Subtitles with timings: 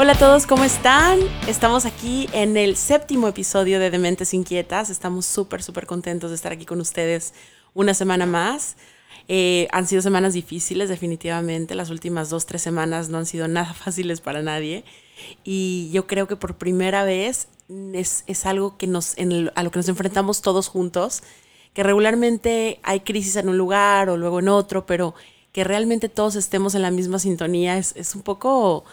[0.00, 1.18] Hola a todos, ¿cómo están?
[1.48, 4.90] Estamos aquí en el séptimo episodio de Dementes Inquietas.
[4.90, 7.34] Estamos súper, súper contentos de estar aquí con ustedes
[7.74, 8.76] una semana más.
[9.26, 11.74] Eh, han sido semanas difíciles, definitivamente.
[11.74, 14.84] Las últimas dos, tres semanas no han sido nada fáciles para nadie.
[15.42, 17.48] Y yo creo que por primera vez
[17.92, 19.16] es, algo que nos,
[19.56, 21.24] a lo que nos enfrentamos todos juntos,
[21.74, 25.16] que regularmente hay crisis en un lugar o luego en otro, pero
[25.50, 28.84] que realmente todos estemos en la misma sintonía es, es un poco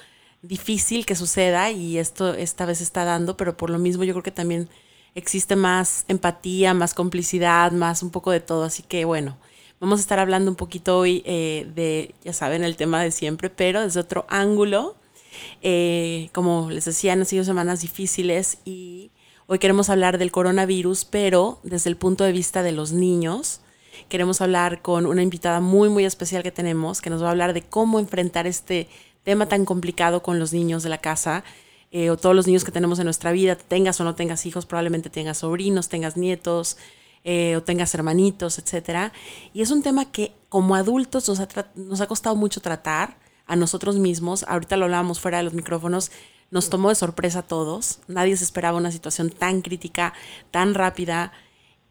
[0.48, 4.24] difícil que suceda y esto esta vez está dando, pero por lo mismo yo creo
[4.24, 4.70] que también
[5.16, 8.64] existe más empatía, más complicidad, más un poco de todo.
[8.64, 9.38] Así que bueno,
[9.80, 13.50] vamos a estar hablando un poquito hoy eh, de, ya saben, el tema de siempre,
[13.50, 14.96] pero desde otro ángulo.
[15.62, 19.12] Eh, como les decía, han sido semanas difíciles y
[19.48, 23.62] hoy queremos hablar del coronavirus, pero desde el punto de vista de los niños.
[24.10, 27.54] Queremos hablar con una invitada muy, muy especial que tenemos, que nos va a hablar
[27.54, 28.88] de cómo enfrentar este
[29.26, 31.44] tema tan complicado con los niños de la casa,
[31.92, 34.66] eh, o todos los niños que tenemos en nuestra vida, tengas o no tengas hijos,
[34.66, 36.78] probablemente tengas sobrinos, tengas nietos,
[37.24, 39.12] eh, o tengas hermanitos, etc.
[39.52, 43.56] Y es un tema que como adultos nos ha, nos ha costado mucho tratar a
[43.56, 44.46] nosotros mismos.
[44.48, 46.12] Ahorita lo hablábamos fuera de los micrófonos,
[46.52, 48.00] nos tomó de sorpresa a todos.
[48.08, 50.14] Nadie se esperaba una situación tan crítica,
[50.52, 51.32] tan rápida.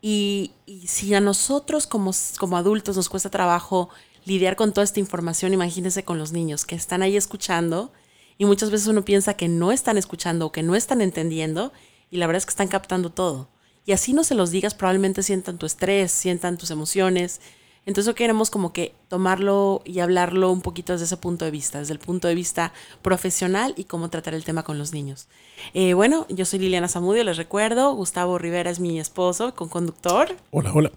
[0.00, 3.88] Y, y si a nosotros como, como adultos nos cuesta trabajo
[4.24, 7.92] lidiar con toda esta información, imagínense con los niños que están ahí escuchando
[8.38, 11.72] y muchas veces uno piensa que no están escuchando o que no están entendiendo
[12.10, 13.48] y la verdad es que están captando todo.
[13.86, 17.40] Y así no se los digas, probablemente sientan tu estrés, sientan tus emociones.
[17.86, 21.92] Entonces queremos como que tomarlo y hablarlo un poquito desde ese punto de vista, desde
[21.92, 25.28] el punto de vista profesional y cómo tratar el tema con los niños.
[25.74, 30.34] Eh, bueno, yo soy Liliana Zamudio, les recuerdo, Gustavo Rivera es mi esposo, con conductor.
[30.50, 30.92] Hola, hola.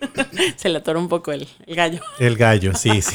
[0.56, 2.00] Se le atoró un poco el, gallo.
[2.18, 3.14] El gallo, sí, sí.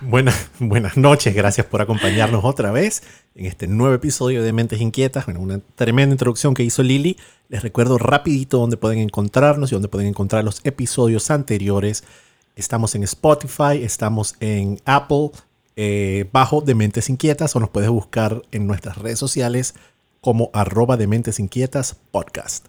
[0.00, 3.02] Buenas, buenas noches, gracias por acompañarnos otra vez
[3.34, 5.26] en este nuevo episodio de Mentes Inquietas.
[5.26, 7.16] Bueno, una tremenda introducción que hizo Lili.
[7.48, 12.04] Les recuerdo rapidito dónde pueden encontrarnos y dónde pueden encontrar los episodios anteriores.
[12.54, 15.30] Estamos en Spotify, estamos en Apple,
[15.76, 19.74] eh, bajo de Mentes Inquietas, o nos puedes buscar en nuestras redes sociales
[20.20, 22.66] como arroba de Mentes Inquietas podcast.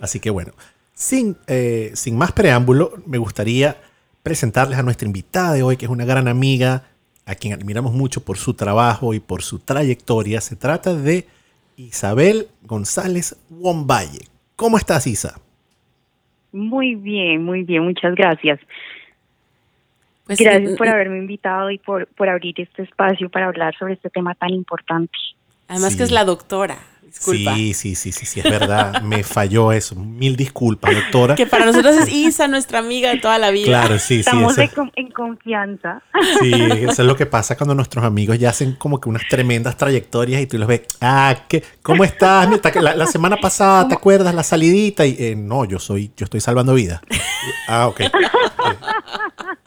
[0.00, 0.52] Así que bueno,
[1.00, 3.78] sin, eh, sin más preámbulo, me gustaría
[4.22, 6.84] presentarles a nuestra invitada de hoy, que es una gran amiga,
[7.24, 10.42] a quien admiramos mucho por su trabajo y por su trayectoria.
[10.42, 11.26] Se trata de
[11.78, 14.26] Isabel González Wombaye.
[14.56, 15.40] ¿Cómo estás, Isa?
[16.52, 18.60] Muy bien, muy bien, muchas gracias.
[20.26, 24.10] Pues, gracias por haberme invitado y por, por abrir este espacio para hablar sobre este
[24.10, 25.16] tema tan importante.
[25.66, 26.76] Además que es la doctora.
[27.12, 29.02] Sí, sí, sí, sí, sí, es verdad.
[29.02, 29.94] Me falló eso.
[29.94, 31.34] Mil disculpas, doctora.
[31.34, 33.66] Que para nosotros es Isa, nuestra amiga de toda la vida.
[33.66, 34.20] Claro, sí, sí.
[34.20, 36.02] Estamos en confianza.
[36.40, 39.76] Sí, eso es lo que pasa cuando nuestros amigos ya hacen como que unas tremendas
[39.76, 40.82] trayectorias y tú los ves.
[41.00, 41.62] Ah, ¿qué?
[41.82, 42.48] ¿cómo estás?
[42.76, 44.34] La, la semana pasada, ¿te acuerdas?
[44.34, 45.06] La salidita.
[45.06, 47.02] Y eh, no, yo soy, yo estoy salvando vida.
[47.68, 48.02] Ah, ok.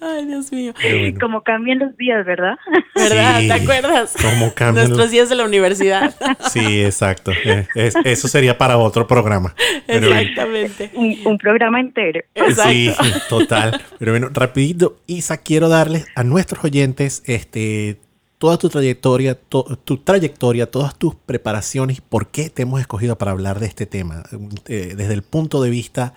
[0.00, 0.74] Ay, Dios mío.
[1.20, 2.56] Como cambian los días, ¿verdad?
[2.94, 3.40] ¿Verdad?
[3.40, 4.14] ¿Te acuerdas?
[4.20, 6.14] Como cambian Nuestros días de la universidad.
[6.50, 7.32] Sí, exacto.
[7.44, 7.66] Eh,
[8.04, 9.54] eso sería para otro programa.
[9.86, 10.90] Exactamente.
[10.94, 12.20] Un, programa entero.
[12.64, 12.92] Sí,
[13.28, 13.80] total.
[13.98, 17.98] Pero bueno, rapidito, Isa, quiero darles a nuestros oyentes este
[18.38, 23.58] toda tu trayectoria, tu trayectoria, todas tus preparaciones, por qué te hemos escogido para hablar
[23.58, 24.22] de este tema,
[24.66, 26.14] eh, desde el punto de vista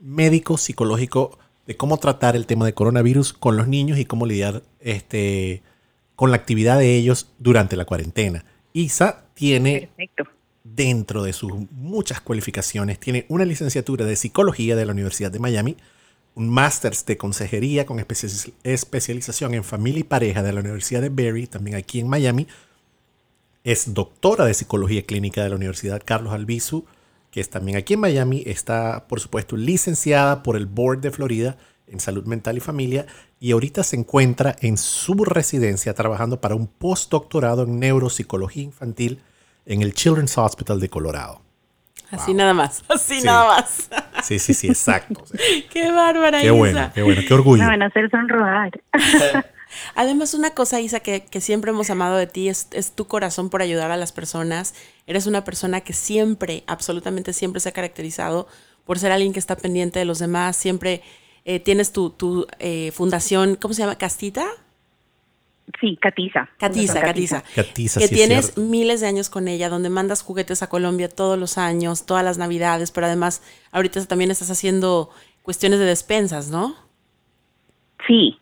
[0.00, 4.62] médico, psicológico, de cómo tratar el tema de coronavirus con los niños y cómo lidiar
[4.80, 5.62] este,
[6.16, 8.46] con la actividad de ellos durante la cuarentena.
[8.72, 9.90] Isa tiene,
[10.64, 15.76] dentro de sus muchas cualificaciones, tiene una licenciatura de psicología de la Universidad de Miami,
[16.34, 21.48] un máster de consejería con especialización en familia y pareja de la Universidad de Berry,
[21.48, 22.46] también aquí en Miami.
[23.62, 26.86] Es doctora de psicología clínica de la Universidad Carlos Albizu
[27.30, 31.56] que es también aquí en Miami, está por supuesto licenciada por el Board de Florida
[31.86, 33.06] en Salud Mental y Familia
[33.40, 39.20] y ahorita se encuentra en su residencia trabajando para un postdoctorado en neuropsicología infantil
[39.66, 41.42] en el Children's Hospital de Colorado.
[42.10, 43.90] Así nada más, así nada más.
[44.22, 45.24] Sí, sí, sí, exacto.
[45.70, 47.62] qué bárbara, Qué bueno, qué bueno, qué orgullo.
[47.62, 48.80] Me van a hacer sonrojar.
[49.94, 53.90] Además, una cosa, Isa, que, siempre hemos amado de ti es, tu corazón por ayudar
[53.90, 54.74] a las personas.
[55.06, 58.48] Eres una persona que siempre, absolutamente siempre se ha caracterizado
[58.84, 60.56] por ser alguien que está pendiente de los demás.
[60.56, 61.02] Siempre
[61.44, 63.96] eh, tienes tu, tu eh, fundación, ¿cómo se llama?
[63.96, 64.48] ¿Castita?
[65.80, 66.48] Sí, Catiza.
[66.58, 67.42] Catiza, Catiza.
[67.54, 72.06] que tienes miles de años con ella, donde mandas juguetes a Colombia todos los años,
[72.06, 75.10] todas las navidades, pero además ahorita también estás haciendo
[75.42, 76.74] cuestiones de despensas, ¿no?
[78.06, 78.38] Sí,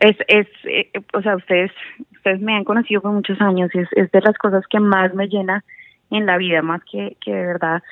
[0.00, 1.70] es, es eh, o sea, ustedes
[2.12, 5.28] ustedes me han conocido por muchos años, es, es de las cosas que más me
[5.28, 5.64] llena
[6.10, 7.82] en la vida, más que, que de verdad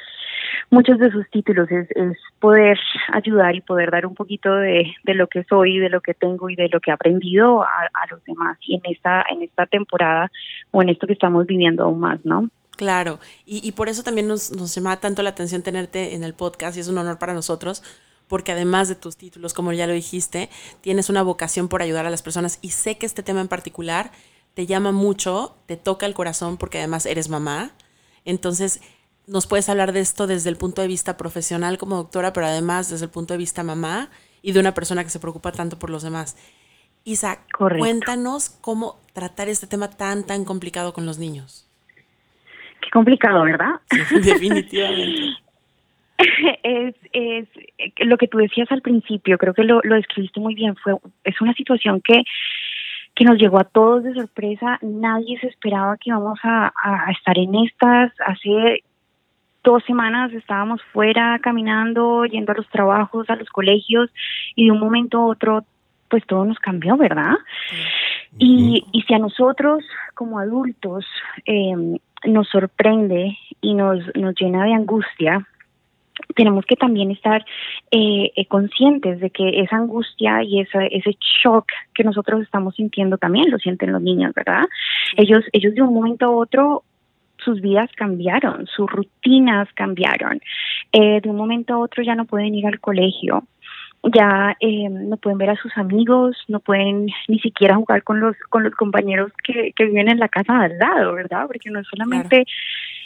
[0.71, 2.79] muchos de sus títulos es, es poder
[3.12, 6.51] ayudar y poder dar un poquito de, de, lo que soy, de lo que tengo
[6.51, 8.59] y de lo que he aprendido a, a los demás.
[8.61, 10.31] Y en esta, en esta temporada
[10.71, 12.49] o en esto que estamos viviendo aún más, ¿no?
[12.77, 16.35] Claro, y, y por eso también nos, nos llama tanto la atención tenerte en el
[16.35, 17.83] podcast y es un honor para nosotros
[18.29, 20.50] porque además de tus títulos, como ya lo dijiste,
[20.81, 24.11] tienes una vocación por ayudar a las personas y sé que este tema en particular
[24.55, 27.73] te llama mucho, te toca el corazón porque además eres mamá.
[28.25, 28.81] Entonces,
[29.26, 32.91] nos puedes hablar de esto desde el punto de vista profesional como doctora, pero además
[32.91, 34.11] desde el punto de vista mamá
[34.43, 36.37] y de una persona que se preocupa tanto por los demás.
[37.05, 41.69] Isa, cuéntanos cómo tratar este tema tan, tan complicado con los niños.
[42.81, 43.81] Qué complicado, ¿verdad?
[44.09, 45.44] Sí, definitivamente.
[46.62, 47.49] es, es
[47.99, 50.94] lo que tú decías al principio, creo que lo, lo describiste muy bien, fue
[51.25, 52.22] es una situación que
[53.16, 57.38] que nos llegó a todos de sorpresa, nadie se esperaba que íbamos a, a estar
[57.38, 58.82] en estas, hace
[59.64, 64.11] dos semanas estábamos fuera caminando, yendo a los trabajos, a los colegios,
[64.55, 65.64] y de un momento a otro,
[66.08, 67.34] pues todo nos cambió, ¿verdad?
[68.38, 69.82] Y, y si a nosotros
[70.14, 71.06] como adultos
[71.46, 75.46] eh, nos sorprende y nos, nos llena de angustia,
[76.35, 77.44] tenemos que también estar
[77.91, 83.19] eh, eh, conscientes de que esa angustia y esa, ese shock que nosotros estamos sintiendo
[83.19, 84.67] también lo sienten los niños, ¿verdad?
[85.17, 86.85] Ellos, ellos de un momento a otro
[87.44, 90.41] sus vidas cambiaron, sus rutinas cambiaron.
[90.93, 93.44] Eh, de un momento a otro ya no pueden ir al colegio,
[94.15, 98.37] ya eh, no pueden ver a sus amigos, no pueden ni siquiera jugar con los
[98.49, 101.47] con los compañeros que, que viven en la casa al lado, ¿verdad?
[101.47, 102.44] Porque no es solamente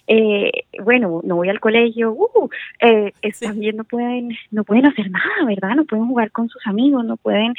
[0.08, 0.50] eh,
[0.82, 2.49] bueno, no voy al colegio, uh,
[2.81, 5.76] eh, también no pueden, no pueden hacer nada, ¿verdad?
[5.76, 7.55] No pueden jugar con sus amigos, no pueden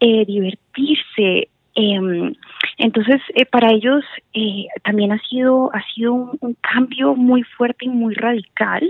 [0.00, 1.48] eh, divertirse.
[1.76, 2.32] Eh,
[2.78, 7.86] entonces, eh, para ellos eh, también ha sido, ha sido un, un, cambio muy fuerte
[7.86, 8.88] y muy radical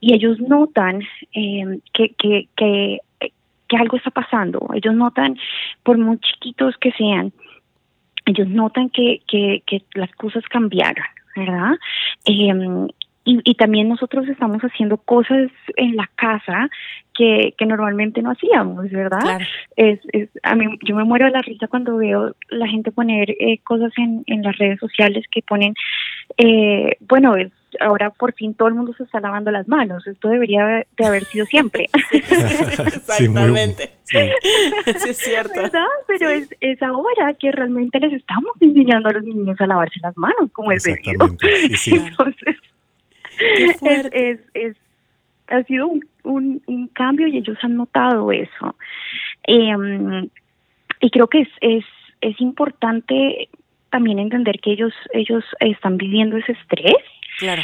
[0.00, 1.02] y ellos notan
[1.34, 3.00] eh, que, que, que,
[3.68, 4.68] que algo está pasando.
[4.74, 5.36] Ellos notan,
[5.82, 7.32] por muy chiquitos que sean,
[8.24, 11.04] ellos notan que, que, que las cosas cambiaron.
[11.36, 11.74] ¿verdad?
[12.26, 12.86] Eh,
[13.28, 16.70] y, y, también nosotros estamos haciendo cosas en la casa
[17.12, 19.18] que, que normalmente no hacíamos, ¿verdad?
[19.18, 19.44] Claro.
[19.74, 23.30] Es, es, a mí, yo me muero de la risa cuando veo la gente poner
[23.30, 25.74] eh, cosas en, en las redes sociales que ponen,
[26.36, 27.50] eh, bueno, es,
[27.80, 30.06] ahora por fin todo el mundo se está lavando las manos.
[30.06, 31.88] Esto debería de haber sido siempre.
[32.12, 33.90] Exactamente.
[34.04, 34.18] Sí,
[34.98, 35.08] sí.
[35.10, 35.62] es cierto.
[35.62, 35.84] ¿verdad?
[36.06, 40.16] Pero es, es ahora que realmente les estamos enseñando a los niños a lavarse las
[40.16, 41.28] manos, como es debido.
[41.40, 41.94] Sí, sí.
[42.06, 42.56] Entonces,
[43.38, 44.76] es, es, es,
[45.48, 48.76] ha sido un, un, un, cambio y ellos han notado eso.
[49.46, 50.28] Eh,
[51.00, 51.84] y creo que es, es,
[52.20, 53.48] es importante
[53.90, 56.96] también entender que ellos, ellos están viviendo ese estrés
[57.38, 57.62] Claro.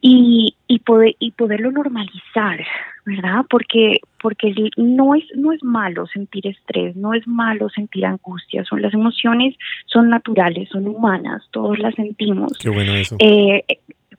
[0.00, 2.64] Y, y, poder, y poderlo normalizar,
[3.04, 3.44] ¿verdad?
[3.50, 8.80] Porque, porque no es, no es malo sentir estrés, no es malo sentir angustia, son
[8.80, 9.56] las emociones,
[9.86, 12.52] son naturales, son humanas, todos las sentimos.
[12.60, 13.16] Qué bueno eso.
[13.18, 13.64] Eh,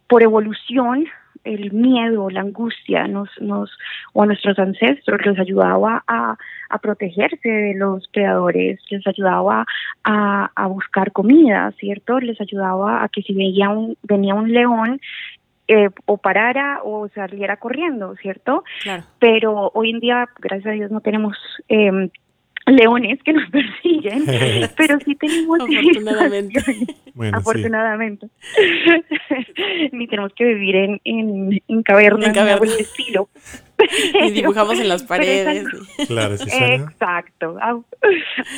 [0.08, 1.06] por evolución,
[1.44, 3.72] el miedo, la angustia, nos, nos,
[4.14, 6.38] o a nuestros ancestros les ayudaba a,
[6.70, 9.66] a protegerse de los predadores, les ayudaba
[10.04, 12.20] a, a buscar comida, ¿cierto?
[12.20, 15.00] Les ayudaba a que si veía un, venía un león,
[15.72, 18.64] eh, o parara o saliera corriendo, ¿cierto?
[18.82, 19.04] Claro.
[19.20, 21.38] Pero hoy en día, gracias a Dios, no tenemos
[21.70, 22.10] eh,
[22.72, 24.26] leones que nos persiguen,
[24.78, 26.62] pero sí tenemos afortunadamente,
[27.14, 28.28] bueno, afortunadamente.
[28.56, 29.90] Sí.
[29.92, 32.66] ni tenemos que vivir en, en, en cavernas en caverna.
[32.66, 33.30] ni estilo.
[34.24, 35.66] y dibujamos en las paredes.
[35.98, 37.58] Esa, claro, sí Exacto,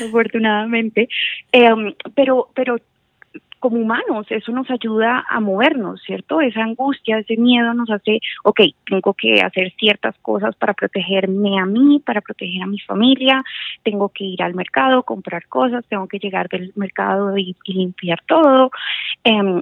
[0.01, 1.08] afortunadamente.
[1.51, 1.70] Eh,
[2.15, 2.77] pero, pero
[3.62, 6.41] como humanos, eso nos ayuda a movernos, ¿cierto?
[6.41, 11.65] Esa angustia, ese miedo nos hace, ok, tengo que hacer ciertas cosas para protegerme a
[11.65, 13.44] mí, para proteger a mi familia,
[13.84, 18.72] tengo que ir al mercado, comprar cosas, tengo que llegar del mercado y, limpiar todo.
[19.24, 19.62] Eh,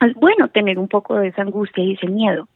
[0.00, 2.48] es bueno tener un poco de esa angustia y ese miedo.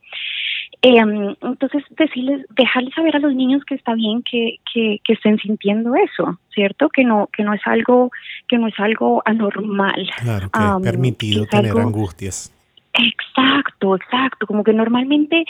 [0.85, 5.39] Eh, entonces, decirles, dejarles saber a los niños que está bien que, que, que, estén
[5.39, 6.89] sintiendo eso, ¿cierto?
[6.89, 8.11] Que no, que no es algo,
[8.49, 10.11] que no es algo anormal.
[10.21, 12.53] Claro, que um, es permitido que es tener algo, angustias.
[12.95, 14.47] Exacto, exacto.
[14.49, 15.45] Como que normalmente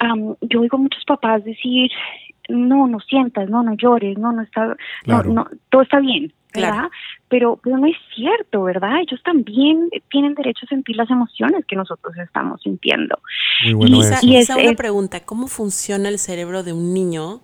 [0.00, 1.90] um, yo oigo muchos papás decir,
[2.48, 5.28] no, no sientas, no, no llores, no, no está, claro.
[5.28, 6.72] no, no, todo está bien, ¿verdad?
[6.72, 6.90] Claro.
[7.28, 9.00] Pero, pero no es cierto, ¿verdad?
[9.00, 13.18] Ellos también tienen derecho a sentir las emociones que nosotros estamos sintiendo.
[13.64, 14.26] Muy bueno y, eso.
[14.26, 17.42] y esa es una pregunta, ¿cómo funciona el cerebro de un niño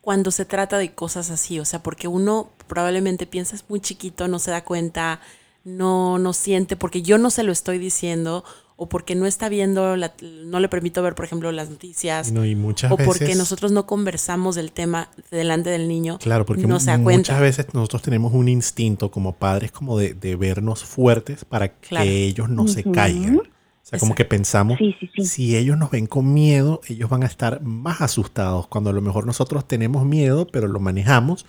[0.00, 1.60] cuando se trata de cosas así?
[1.60, 5.20] O sea, porque uno probablemente piensa es muy chiquito, no se da cuenta,
[5.64, 8.44] no, no siente porque yo no se lo estoy diciendo
[8.76, 12.32] o porque no está viendo, no le permito ver, por ejemplo, las noticias.
[12.32, 16.18] No, y muchas o veces, porque nosotros no conversamos del tema delante del niño.
[16.18, 20.14] Claro, porque no se da muchas veces nosotros tenemos un instinto como padres como de,
[20.14, 22.04] de vernos fuertes para Claro.
[22.04, 23.36] que ellos no se caigan.
[23.38, 23.44] O
[23.84, 25.24] sea, como que pensamos, Sí, sí, sí.
[25.26, 29.02] si ellos nos ven con miedo, ellos van a estar más asustados, cuando a lo
[29.02, 31.46] mejor nosotros tenemos miedo, pero lo manejamos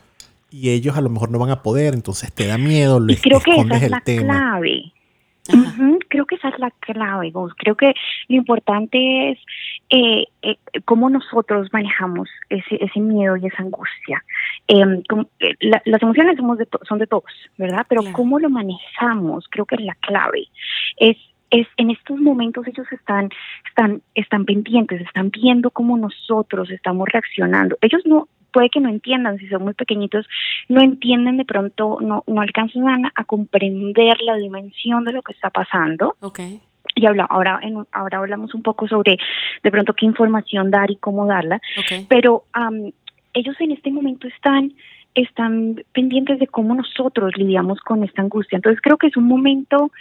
[0.50, 3.22] y ellos a lo mejor no van a poder, entonces te da miedo, Y les
[3.22, 4.24] creo que esa es el la tema.
[4.34, 4.93] clave.
[5.52, 7.54] Ujú, Creo que esa es la clave, Gus.
[7.58, 7.94] Creo que
[8.30, 9.40] lo importante es
[9.90, 14.24] eh, eh, cómo nosotros manejamos ese, ese miedo y esa angustia.
[14.68, 17.24] Em, como- eh, la- las emociones somos de son de todos,
[17.58, 17.86] ¿verdad?
[17.90, 18.16] Pero Claro.
[18.16, 20.48] cómo lo manejamos, creo que es la clave.
[20.98, 21.18] Es
[21.50, 23.30] es en estos momentos ellos están
[23.68, 27.78] están están pendientes, están viendo cómo nosotros estamos reaccionando.
[27.82, 30.26] Ellos no puede que no entiendan si son muy pequeñitos,
[30.70, 35.34] no entienden de pronto, no no alcanzan a, a comprender la dimensión de lo que
[35.34, 36.16] está pasando.
[36.96, 39.18] Y habla, ahora en- ahora hablamos un poco sobre
[39.64, 41.60] de pronto qué información dar y cómo darla,
[42.08, 42.92] pero am,
[43.34, 44.72] ellos en este momento están
[45.16, 48.56] están pendientes de cómo nosotros lidiamos con esta angustia.
[48.56, 49.92] Entonces creo que es un momento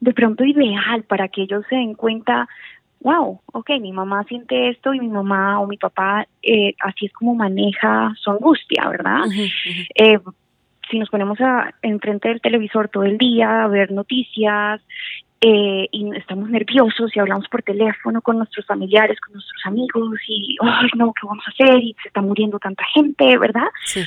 [0.00, 2.48] de pronto ideal para que ellos se den cuenta,
[3.00, 7.12] wow, ok, mi mamá siente esto y mi mamá o mi papá eh, así es
[7.12, 9.24] como maneja su angustia, ¿verdad?
[9.94, 10.18] Eh,
[10.90, 14.80] si nos ponemos a, enfrente del televisor todo el día a ver noticias
[15.40, 20.56] eh, y estamos nerviosos y hablamos por teléfono con nuestros familiares, con nuestros amigos y,
[20.60, 21.82] ay, no, ¿qué vamos a hacer?
[21.82, 23.68] Y se está muriendo tanta gente, ¿verdad?
[23.84, 24.02] Sí.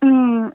[0.00, 0.48] Mm,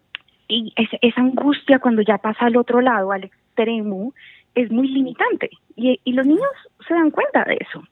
[0.48, 4.14] y esa, esa angustia cuando ya pasa al otro lado, al extremo,
[4.56, 5.50] es muy limitante.
[5.76, 6.50] Y, y los niños
[6.88, 7.84] se dan cuenta de eso.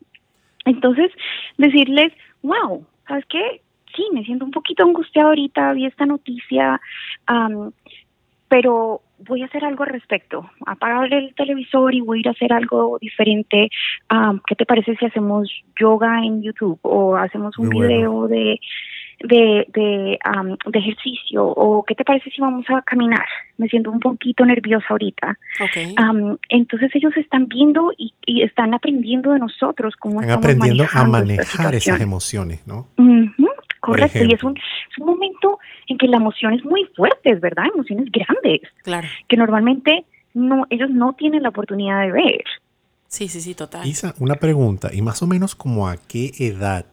[0.65, 1.11] Entonces,
[1.57, 3.61] decirles, wow, ¿sabes qué?
[3.95, 6.81] Sí, me siento un poquito angustiada ahorita, vi esta noticia,
[7.27, 7.71] am,
[8.47, 10.49] pero voy a hacer algo al respecto.
[10.65, 13.69] Apagar el televisor y voy a ir a hacer algo diferente.
[14.09, 17.87] Am, ¿Qué te parece si hacemos yoga en YouTube o hacemos un Muy bueno.
[17.87, 18.59] video de
[19.19, 23.25] de, de, am, de ejercicio o qué te parece si vamos a caminar?
[23.57, 25.37] Me siento un poquito nerviosa ahorita.
[25.97, 30.85] Am, entonces ellos están viendo y, y están aprendiendo de nosotros cómo Están estamos aprendiendo
[30.91, 32.87] a manejar esas emociones, ¿no?
[33.79, 37.65] Correcto, y es un, es un momento en que la emoción es muy fuerte, ¿verdad?
[37.73, 39.07] Emociones grandes Claro.
[39.27, 42.43] que normalmente no ellos no tienen la oportunidad de ver.
[43.07, 43.85] Sí, sí, sí, total.
[43.85, 46.85] Isa, una pregunta, y más o menos como a qué edad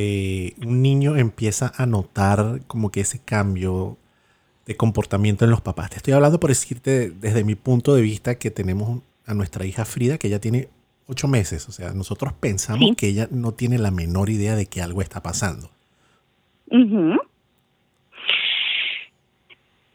[0.00, 3.96] eh, un niño empieza a notar como que ese cambio
[4.64, 5.90] de comportamiento en los papás.
[5.90, 9.84] Te estoy hablando por decirte desde mi punto de vista que tenemos a nuestra hija
[9.84, 10.68] Frida, que ella tiene
[11.08, 11.68] ocho meses.
[11.68, 12.94] O sea, nosotros pensamos Sí.
[12.94, 15.68] que ella no tiene la menor idea de que algo está pasando.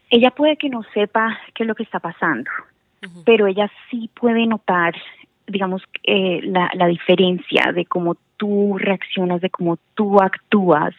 [0.10, 2.50] Ella puede que no sepa qué es lo que está pasando,
[3.26, 4.94] pero ella sí puede notar,
[5.48, 10.94] digamos, eh, la, la diferencia de cómo tú reaccionas, de cómo tú actúas.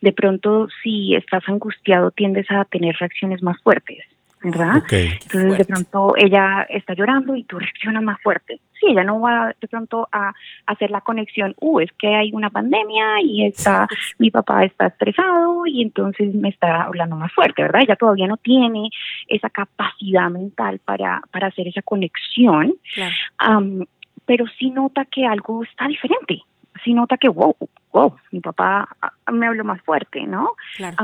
[0.00, 4.04] De pronto, si estás angustiado, tiendes a tener reacciones más fuertes,
[4.44, 4.82] ¿verdad?
[4.90, 8.60] Entonces, de pronto, ella está llorando y tú reaccionas más fuerte.
[8.78, 10.34] Sí, ella no va de pronto a
[10.66, 15.66] hacer la conexión, uh, es que hay una pandemia y está, mi papá está estresado
[15.66, 17.82] y entonces me está hablando más fuerte, ¿verdad?
[17.82, 18.90] Ella todavía no tiene
[19.28, 23.14] esa capacidad mental para, para hacer esa conexión, Claro.
[23.38, 23.86] am,
[24.26, 26.42] pero sí nota que algo está diferente.
[26.82, 27.56] Sí nota que, wow,
[27.92, 30.50] wow, mi papá ah, me habló más fuerte, ¿no?
[30.76, 30.96] Claro.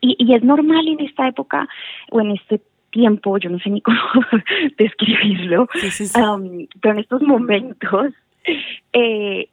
[0.00, 1.68] Y, y es normal en esta época
[2.10, 2.60] o en este
[2.90, 3.98] tiempo, yo no sé ni cómo
[4.78, 6.20] describirlo, Sí, sí, sí.
[6.20, 8.12] am, pero en estos momentos
[8.92, 9.48] eh,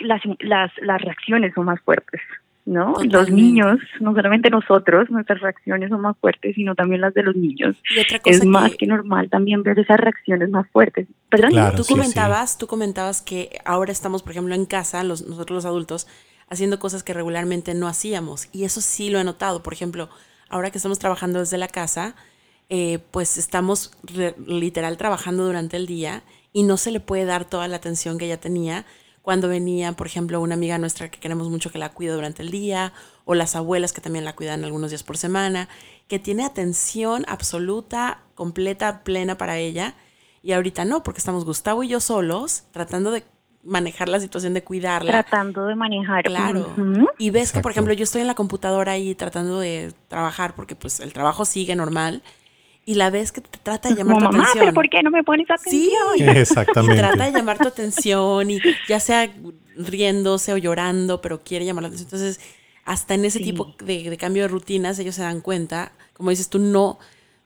[0.00, 2.20] las, las, las reacciones son más fuertes,
[2.64, 2.94] ¿no?
[3.04, 7.36] Los niños, no solamente nosotros, nuestras reacciones son más fuertes, sino también las de los
[7.36, 7.76] niños.
[7.94, 11.06] Y otra cosa Es más que, normal también ver esas reacciones más fuertes.
[11.28, 11.50] ¿Perdón?
[11.50, 11.76] Claro.
[11.76, 12.00] tú sí, sí.
[12.00, 16.08] comentabas, tú comentabas que ahora estamos, por ejemplo, en casa, los, nosotros los adultos,
[16.52, 18.48] haciendo cosas que regularmente no hacíamos.
[18.52, 19.62] Y eso sí lo he notado.
[19.62, 20.10] Por ejemplo,
[20.50, 22.14] ahora que estamos trabajando desde la casa,
[22.68, 23.92] eh, pues estamos
[24.46, 28.26] literal trabajando durante el día y no se le puede dar toda la atención que
[28.26, 28.84] ella tenía
[29.22, 32.50] cuando venía, por ejemplo, una amiga nuestra que queremos mucho que la cuida durante el
[32.50, 32.92] día,
[33.24, 35.68] o las abuelas que también la cuidan algunos días por semana,
[36.08, 39.94] que tiene atención absoluta, completa, plena para ella.
[40.42, 43.24] Y ahorita no, porque estamos Gustavo y yo solos tratando de
[43.64, 45.10] manejar la situación de cuidarla.
[45.10, 46.24] Tratando de manejar.
[46.24, 46.74] Claro.
[47.18, 50.74] Y ves que, por ejemplo, yo estoy en la computadora ahí tratando de trabajar porque
[50.74, 52.22] pues el trabajo sigue normal
[52.84, 54.64] y la ves que te trata de llamar Como tu mamá, atención.
[54.64, 56.34] pero ¿por qué no me pones Sí, atención?
[56.34, 56.96] y Exactamente.
[56.98, 59.32] trata de llamar tu atención y ya sea
[59.76, 62.06] riéndose o llorando, pero quiere llamar la atención.
[62.08, 62.40] Entonces,
[62.84, 63.44] hasta en ese Sí.
[63.44, 66.98] tipo de, de cambio de rutinas ellos se dan cuenta, como dices tú, no,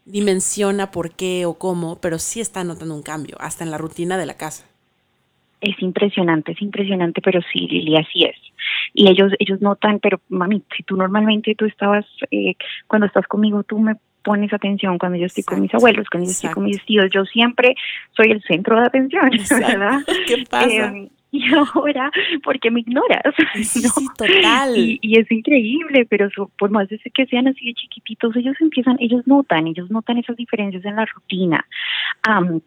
[0.07, 4.17] dimensiona por qué o cómo, pero sí está notando un cambio, hasta en la rutina
[4.17, 4.65] de la casa.
[5.61, 8.37] Es impresionante, es impresionante, pero sí, Lili, así es.
[8.95, 12.55] Y ellos, ellos notan, pero mami, si tú normalmente tú estabas, eh,
[12.87, 16.33] cuando estás conmigo, tú me pones atención cuando yo estoy con mis abuelos, cuando yo
[16.33, 17.77] estoy con mis tíos, yo siempre
[18.17, 20.01] soy el centro de atención, ¿verdad?
[20.27, 20.69] ¿Qué pasa?
[20.69, 22.11] Eh, y ahora,
[22.43, 23.35] ¿por qué me ignoras?
[23.55, 24.77] Sí, sí, total.
[24.77, 28.57] Y, y, es increíble, pero so, por más de que sean así de chiquititos, ellos
[28.61, 31.67] empiezan, ellos notan, ellos notan esas diferencias en la rutina.
[32.29, 32.61] Um,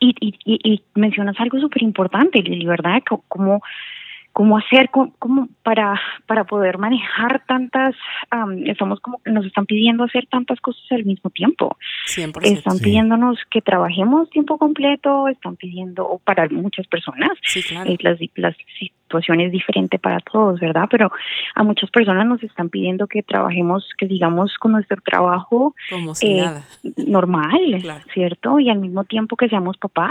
[0.00, 3.02] y, y, y, mencionas algo súper importante, Lili, ¿verdad?
[3.28, 3.62] Como
[4.34, 7.94] cómo hacer cómo, para para poder manejar tantas
[8.32, 12.84] um, estamos como nos están pidiendo hacer tantas cosas al mismo tiempo 100%, están sí.
[12.84, 17.90] pidiéndonos que trabajemos tiempo completo están pidiendo o para muchas personas sí, claro.
[17.90, 21.12] eh, las las situaciones diferentes para todos verdad pero
[21.54, 26.38] a muchas personas nos están pidiendo que trabajemos que digamos con nuestro trabajo como si
[26.38, 26.64] eh, nada.
[27.06, 28.04] normal Claro.
[28.12, 30.10] cierto y al mismo tiempo que seamos papás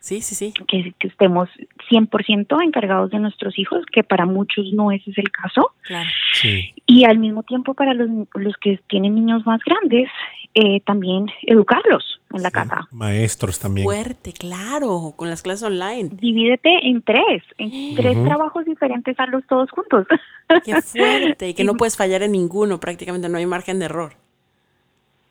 [0.00, 0.54] Sí, sí, sí.
[0.68, 1.48] que, que estemos
[1.90, 6.08] 100% encargados de nuestros hijos, que para muchos no ese es el caso, Claro.
[6.34, 6.72] Sí.
[6.86, 10.08] y al mismo tiempo para los, los que tienen niños más grandes,
[10.54, 12.54] eh, también educarlos en la Sí.
[12.54, 12.88] casa.
[12.90, 13.84] Maestros también.
[13.84, 16.08] Fuerte, claro, con las clases online.
[16.12, 20.06] Divídete en tres, en tres trabajos diferentes, hazlos todos juntos.
[20.64, 24.12] Qué fuerte, y que no puedes fallar en ninguno, prácticamente no hay margen de error.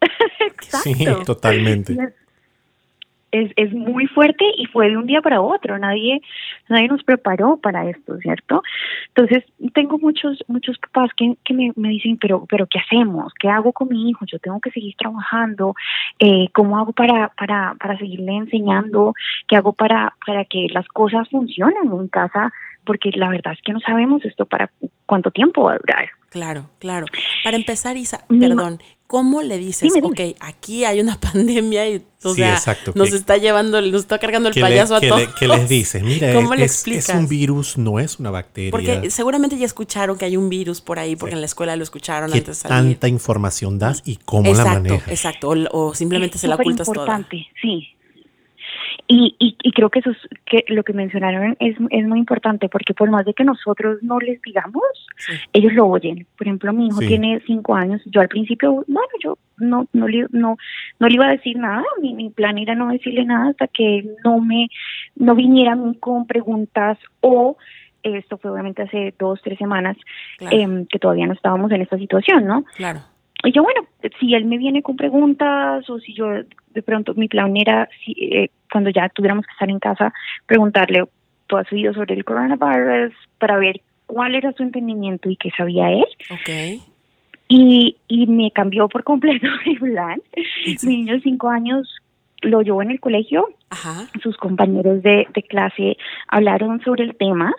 [0.39, 0.89] Exacto.
[0.93, 1.97] Sí, totalmente.
[3.45, 5.77] Es- es, muy fuerte y fue de un día para otro.
[5.77, 6.21] Nadie,
[6.69, 8.63] nadie nos preparó para esto, ¿cierto?
[9.09, 13.33] Entonces, tengo muchos, muchos papás que, que me, me dicen, pero, pero ¿qué hacemos?
[13.39, 14.25] ¿Qué hago con mi hijo?
[14.25, 15.75] Yo tengo que seguir trabajando.
[16.19, 19.13] Eh, ¿Cómo hago para, para, para seguirle enseñando?
[19.47, 22.51] ¿Qué hago para, para que las cosas funcionen en casa?
[22.85, 24.69] Porque la verdad es que no sabemos esto para
[25.05, 26.09] cuánto tiempo va a durar.
[26.29, 27.05] Claro, claro.
[27.43, 31.89] Para empezar, Isa, Mi ma- perdón, ¿cómo le dices, Dime, ok, aquí hay una pandemia
[31.89, 34.65] y, o Sí, sea, exacto, nos que- está llevando, nos está cargando el ¿Qué, le-
[34.65, 35.21] payaso a qué todos?
[35.21, 36.03] le- qué les dices?
[36.03, 37.15] Mira, ¿Cómo le es, es explicas?
[37.15, 38.71] un virus, no es una bacteria.
[38.71, 41.83] Porque seguramente ya escucharon que hay un virus por ahí, porque en la escuela lo
[41.83, 42.93] escucharon ¿Qué antes de salir.
[42.93, 45.07] tanta información das y cómo la Exacto, manejas?
[45.09, 45.49] exacto.
[45.49, 46.97] O, o simplemente Es se la ocultas toda.
[47.05, 47.87] importante, sí.
[49.07, 52.67] Y, y, y creo que eso es, que lo que mencionaron es, es muy importante
[52.69, 54.81] porque por más de que nosotros no les digamos,
[55.17, 55.33] Sí.
[55.53, 56.27] ellos lo oyen.
[56.37, 57.07] Por ejemplo, mi hijo Sí.
[57.07, 58.01] tiene cinco años.
[58.05, 60.57] Yo al principio, bueno, yo no no le, no,
[60.99, 61.83] no le iba a decir nada.
[62.01, 64.67] Mi, mi plan era no decirle nada hasta que no me
[65.15, 67.57] no viniera a mí con preguntas o
[68.03, 69.97] esto fue obviamente hace dos tres semanas
[70.37, 72.63] Claro, em, que todavía no estábamos en esta situación, ¿no?
[72.75, 72.99] claro.
[73.43, 73.87] Y yo, bueno,
[74.19, 78.13] si él me viene con preguntas o si yo de pronto mi plan era, si,
[78.19, 80.13] eh, cuando ya tuviéramos que estar en casa,
[80.45, 81.03] preguntarle,
[81.47, 83.13] ¿tú has oído sobre el coronavirus?
[83.37, 86.05] Para ver cuál era su entendimiento y qué sabía él.
[87.47, 90.21] Y, y me cambió por completo mi plan.
[90.63, 90.75] Sí.
[90.83, 91.87] Mi niño de cinco años
[92.41, 94.07] lo llevó en el colegio, Ajá.
[94.21, 95.97] sus compañeros de, de clase
[96.27, 97.53] hablaron sobre el tema.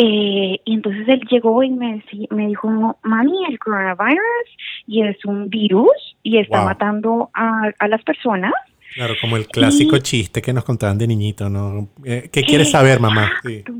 [0.00, 4.46] Eh, y entonces él llegó y me, decí- me dijo, "No, mami, el coronavirus
[4.86, 5.90] y es un virus
[6.22, 6.66] y está Wow.
[6.68, 8.52] matando a, a las personas.
[8.94, 11.88] Claro, como el clásico Y- chiste que nos contaban de niñito, ¿no?
[12.04, 13.30] Eh, ¿Qué quieres saber, mamá?
[13.44, 13.54] Sí.
[13.56, 13.72] Exacto.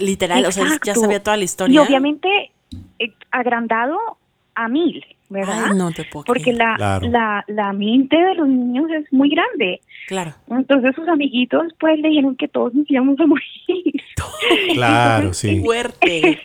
[0.00, 1.00] Literal, o sea, ya Exacto.
[1.02, 1.82] sabía toda la Y historia.
[1.82, 2.28] obviamente
[2.98, 3.96] eh, agrandado
[4.54, 5.66] a mil, ¿verdad?
[5.70, 6.58] Ay, no te puedo Porque creer.
[6.58, 7.08] la, Claro.
[7.08, 9.80] la, la mente de los niños es muy grande.
[10.06, 10.34] Claro.
[10.50, 13.44] Entonces sus amiguitos pues le dijeron que todos nos íbamos a morir.
[14.74, 15.60] Claro, sí.
[15.64, 16.38] Fuerte.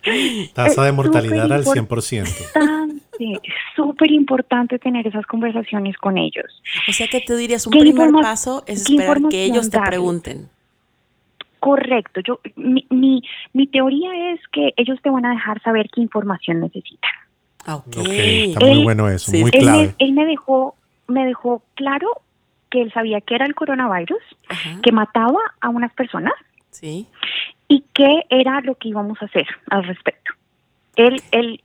[0.53, 2.27] Tasa de mortalidad al súper 100%.
[2.27, 6.45] importante, es súper importante tener esas conversaciones con ellos.
[6.87, 9.79] O sea que tú dirías un ¿Qué primer paso es qué esperar que ellos te
[9.81, 10.47] pregunten.
[11.59, 15.99] Correcto, yo mi, mi, mi teoría es que ellos te van a dejar saber qué
[16.01, 17.11] información necesitan.
[17.65, 17.87] Ah, Ok.
[17.97, 19.51] Ok, está muy Él- bueno eso, sí, muy.
[19.53, 19.87] Él clave.
[19.87, 20.75] me, él me dejó
[21.07, 22.07] me dejó claro
[22.69, 24.79] que él sabía que era el coronavirus, Ajá.
[24.83, 26.33] que mataba a unas personas
[26.69, 27.07] Sí.
[27.67, 30.31] y qué era lo que íbamos a hacer al respecto.
[30.95, 31.63] Él, él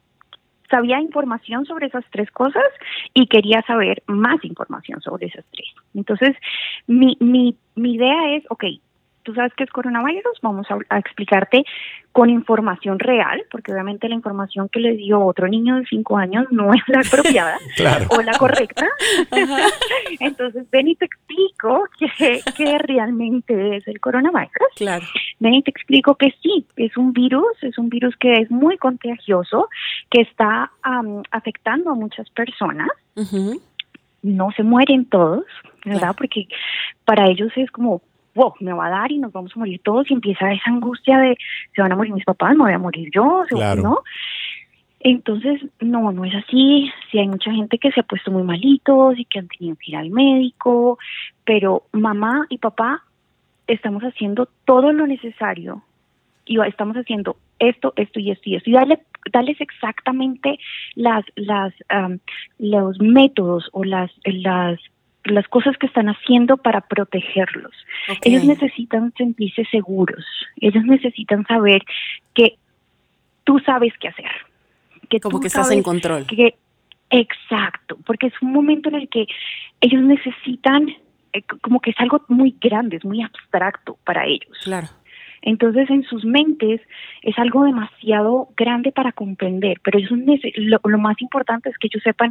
[0.71, 2.65] sabía información sobre esas tres cosas
[3.13, 5.67] y quería saber más información sobre esas tres.
[5.95, 6.35] Entonces,
[6.87, 8.65] mi, mi, mi idea es, ok,
[9.25, 11.65] tú sabes qué es coronavirus, vamos a, a explicarte
[12.15, 16.47] con información real, porque obviamente la información que le dio otro niño de cinco años
[16.53, 18.07] no es la apropiada Claro.
[18.11, 18.87] o la correcta.
[20.21, 21.89] Entonces, ven y te explico
[22.57, 24.53] qué, realmente es el coronavirus.
[24.77, 25.05] Claro.
[25.41, 28.79] Ven y te explico que sí, es un virus, es un virus que es muy
[28.79, 29.69] contagioso,
[30.09, 30.71] que está
[31.33, 32.91] afectando a muchas personas.
[34.23, 35.45] No se mueren todos,
[35.85, 35.99] ¿verdad?
[35.99, 36.15] Claro.
[36.17, 36.47] Porque
[37.05, 38.03] para ellos es como,
[38.35, 41.19] wow, me va a dar y nos vamos a morir todos y empieza esa angustia
[41.19, 41.37] de,
[41.75, 43.83] se van a morir mis papás, me voy a morir yo, Claro.
[43.83, 43.99] ¿no?
[45.01, 46.91] Entonces, no, no es así.
[47.11, 49.91] Sí hay mucha gente que se ha puesto muy malitos y que han tenido que
[49.91, 50.99] ir al médico,
[51.45, 53.05] pero mamá y papá
[53.67, 55.83] estamos haciendo todo lo necesario
[56.47, 60.59] y estamos haciendo esto, esto y esto y esto y darle, darles exactamente
[60.95, 61.75] las, las,
[62.59, 64.79] los métodos o las, las
[65.25, 67.73] las cosas que están haciendo para protegerlos.
[68.23, 70.25] Ellos necesitan sentirse seguros,
[70.61, 71.83] ellos necesitan saber
[72.35, 72.59] que
[73.45, 74.31] tú sabes qué hacer.
[75.09, 76.27] Que Como que estás en control.
[76.27, 76.57] Que,
[77.11, 79.27] exacto, porque es un momento en el que
[79.81, 80.89] ellos necesitan,
[81.33, 84.57] eh, como que es algo muy grande, es muy abstracto para ellos.
[84.63, 84.89] Claro.
[85.47, 86.81] Entonces, en sus mentes
[87.23, 90.17] es algo demasiado grande para comprender, pero eso
[90.57, 92.31] lo, lo, más importante es que ellos sepan,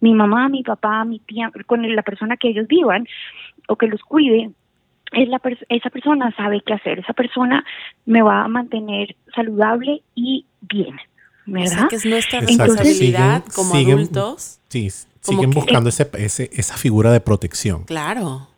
[0.00, 3.08] mi mamá, mi papá, mi tía, con la persona que ellos vivan
[3.66, 4.50] o que los cuide,
[5.10, 7.64] es la esa persona sabe qué hacer, esa persona
[8.06, 10.96] me va a mantener saludable y bien.
[11.44, 11.88] ¿verdad?
[11.88, 14.60] que es nuestra responsabilidad como adultos.
[14.68, 14.88] Sí,
[15.20, 16.08] siguen buscando ese,
[16.52, 17.84] esa figura de protección.
[17.84, 18.48] Claro.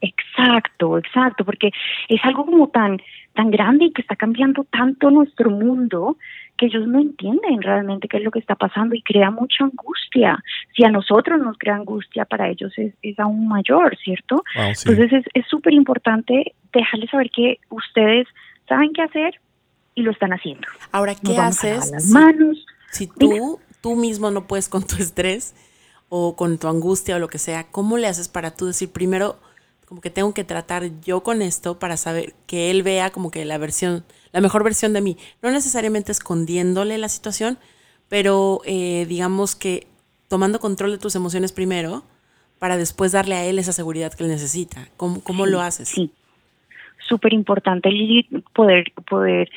[0.00, 1.70] Exacto, exacto, porque
[2.08, 3.00] es algo como tan
[3.40, 6.18] tan grande y que está cambiando tanto nuestro mundo
[6.58, 10.38] que ellos no entienden realmente qué es lo que está pasando y crea mucha angustia.
[10.76, 14.44] Si a nosotros nos crea angustia, para ellos es, es aún mayor, ¿cierto?
[14.54, 18.26] Entonces es súper importante dejarles saber que ustedes
[18.68, 19.40] saben qué hacer
[19.94, 20.68] y lo están haciendo.
[20.92, 21.90] Ahora, ¿qué haces?
[21.92, 22.66] Las manos.
[22.90, 25.54] Si tú, tú mismo no puedes con tu estrés
[26.10, 29.38] o con tu angustia o lo que sea, ¿cómo le haces para tú decir primero
[29.90, 33.44] como que tengo que tratar yo con esto para saber que él vea como que
[33.44, 35.16] la versión, la mejor versión de mí.
[35.42, 37.58] No necesariamente escondiéndole la situación,
[38.08, 39.88] pero eh, digamos que
[40.28, 42.04] tomando control de tus emociones primero
[42.60, 44.86] para después darle a él esa seguridad que él necesita.
[44.96, 45.88] ¿Cómo, cómo lo haces?
[45.88, 46.12] Sí,
[47.00, 47.90] súper importante
[48.54, 49.50] poder, poder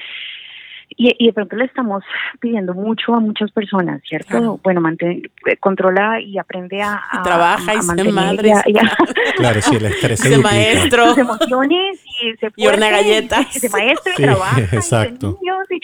[0.97, 2.03] y, de pronto le estamos
[2.39, 4.59] pidiendo mucho a muchas personas, ¿cierto?
[4.63, 8.53] Bueno, mantén, eh, controla y aprende a, trabaja y se madre.
[9.37, 11.09] claro, sí, el estrés se maestro.
[11.09, 13.53] Sus emociones y se y hornea galletas.
[13.53, 15.39] Se maestro, sí, trabaja, exacto.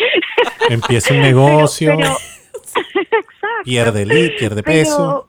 [0.69, 1.98] Empieza un negocio.
[3.63, 5.28] Pierde lit, pierde peso.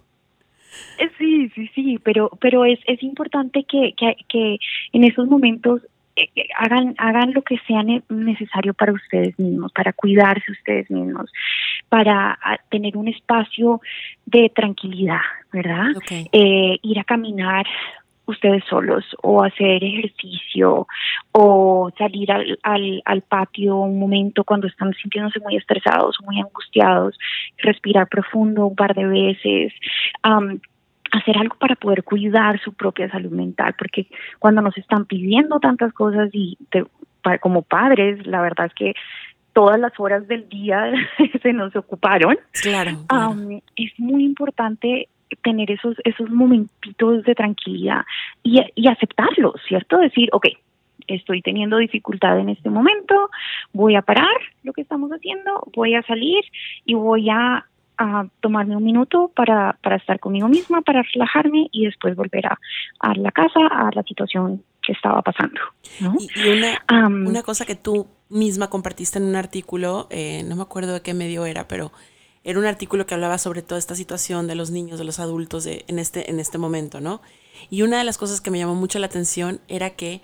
[0.99, 4.59] Eh, sí, sí, sí, pero, pero es, es importante que, que, que
[4.93, 5.81] en esos momentos
[6.59, 11.31] hagan, hagan lo que sea necesario para ustedes mismos, para cuidarse ustedes mismos,
[11.89, 13.81] para ah, tener un espacio
[14.27, 15.21] de tranquilidad,
[15.53, 15.89] ¿verdad?
[16.33, 17.67] Eh, ir a caminar
[18.27, 20.87] ustedes solos o hacer ejercicio
[21.33, 27.19] o salir al, al, al, patio un momento cuando están sintiéndose muy estresados muy angustiados,
[27.59, 29.73] respirar profundo un par de veces,
[31.13, 34.07] hacer algo para poder cuidar su propia salud mental, porque
[34.39, 36.59] cuando nos están pidiendo tantas cosas y
[37.41, 38.95] como padres, la verdad es que
[39.53, 40.93] todas las horas del día
[41.43, 42.39] se nos ocuparon.
[42.63, 42.93] Claro.
[43.77, 45.09] es muy importante
[45.43, 48.05] tener esos esos momentitos de tranquilidad
[48.43, 49.99] y, y aceptarlos, ¿cierto?
[49.99, 50.47] Decir, ok,
[51.07, 53.31] estoy teniendo dificultad en este momento,
[53.73, 56.45] voy a parar lo que estamos haciendo, voy a salir
[56.85, 57.65] y voy a
[58.01, 62.59] a tomarme un minuto para, para estar conmigo misma, para relajarme y después volver a,
[63.01, 65.61] a la casa, a la situación que estaba pasando.
[66.01, 66.83] Y, una,
[67.29, 71.13] una, cosa que tú misma compartiste en un artículo, eh, no me acuerdo de qué
[71.13, 71.93] medio era, pero
[72.43, 75.65] era un artículo que hablaba sobre toda esta situación de los niños, de los adultos
[75.65, 77.21] de, en, este, en este momento, ¿no?
[77.69, 80.23] Y una de las cosas que me llamó mucho la atención era que,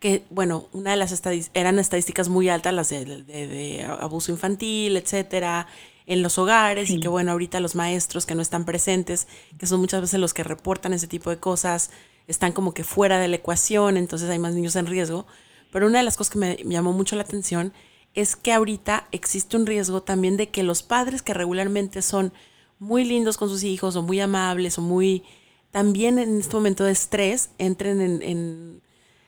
[0.00, 4.32] que bueno, una de las estadísticas, eran estadísticas muy altas, las de, de, de abuso
[4.32, 5.66] infantil, etcétera,
[6.06, 9.26] en los hogares y que bueno, ahorita los maestros que no están presentes,
[9.58, 11.90] que son muchas veces los que reportan ese tipo de cosas,
[12.28, 15.26] están como que fuera de la ecuación, entonces hay más niños en riesgo.
[15.72, 17.72] Pero una de las cosas que me llamó mucho la atención
[18.14, 22.32] es que ahorita existe un riesgo también de que los padres que regularmente son
[22.78, 25.24] muy lindos con sus hijos o muy amables o muy
[25.70, 28.82] también en este momento de estrés entren en, en,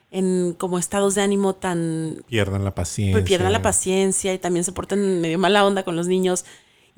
[0.09, 2.23] en como estados de ánimo tan...
[2.27, 3.23] Pierdan la paciencia.
[3.23, 6.45] Pierdan la paciencia y también se portan medio mala onda con los niños.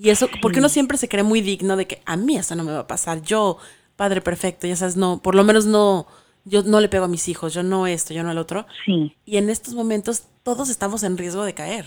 [0.02, 2.64] Y eso, porque uno siempre se cree muy digno de que a mí eso no
[2.64, 3.22] me va a pasar.
[3.22, 3.58] Yo,
[3.96, 6.08] padre perfecto, ya sabes, no, por lo menos no,
[6.44, 8.66] yo no le pego a mis hijos, yo no esto, yo no al otro.
[8.84, 9.16] Sí.
[9.26, 11.86] Y en estos momentos todos estamos en riesgo de caer.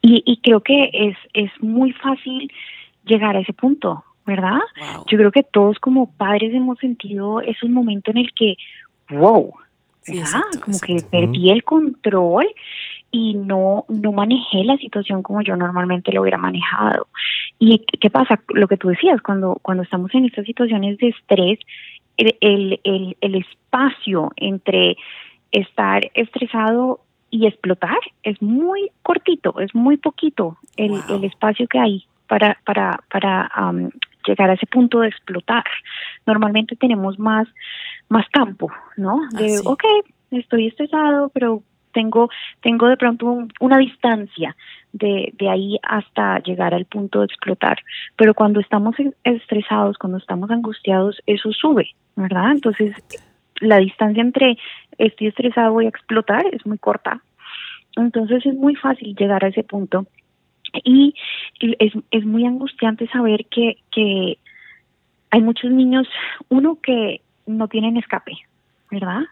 [0.00, 2.50] Y, y creo que es, es muy fácil
[3.04, 4.60] llegar a ese punto, ¿verdad?
[5.10, 8.56] Yo creo que todos como padres hemos sentido ese momento en el que,
[9.10, 9.52] wow,
[10.08, 10.40] ¿verdad?
[10.64, 12.46] como que perdí el control
[13.12, 17.06] y no, no manejé la situación como yo normalmente lo hubiera manejado.
[17.58, 18.40] ¿Y qué pasa?
[18.48, 21.58] Lo que tú decías, cuando, cuando estamos en estas situaciones de estrés,
[22.16, 24.96] el, el, el, espacio entre
[25.50, 32.06] estar estresado y explotar es muy cortito, es muy poquito el, el espacio que hay
[32.28, 33.50] para, para, para
[34.26, 35.64] llegar a ese punto de explotar.
[36.26, 37.46] Normalmente tenemos más,
[38.08, 39.20] más campo, ¿no?
[39.32, 39.84] De, ah, ok,
[40.30, 42.28] estoy estresado, pero tengo,
[42.60, 44.56] tengo de pronto una distancia
[44.92, 47.78] de, de ahí hasta llegar al punto de explotar.
[48.16, 52.52] Pero cuando estamos estresados, cuando estamos angustiados, eso sube, ¿verdad?
[52.52, 52.94] Entonces,
[53.60, 54.58] la distancia entre
[54.98, 57.22] estoy estresado y explotar es muy corta.
[57.96, 60.06] Entonces es muy fácil llegar a ese punto.
[60.84, 61.14] Y
[61.60, 64.38] es, es muy angustiante saber que, que
[65.30, 66.08] hay muchos niños,
[66.48, 68.32] uno que no tienen escape,
[68.92, 69.22] ¿verdad?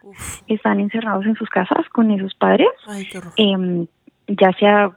[0.49, 2.69] Están encerrados en sus casas con esos padres,
[3.37, 3.87] em,
[4.27, 4.91] ya sea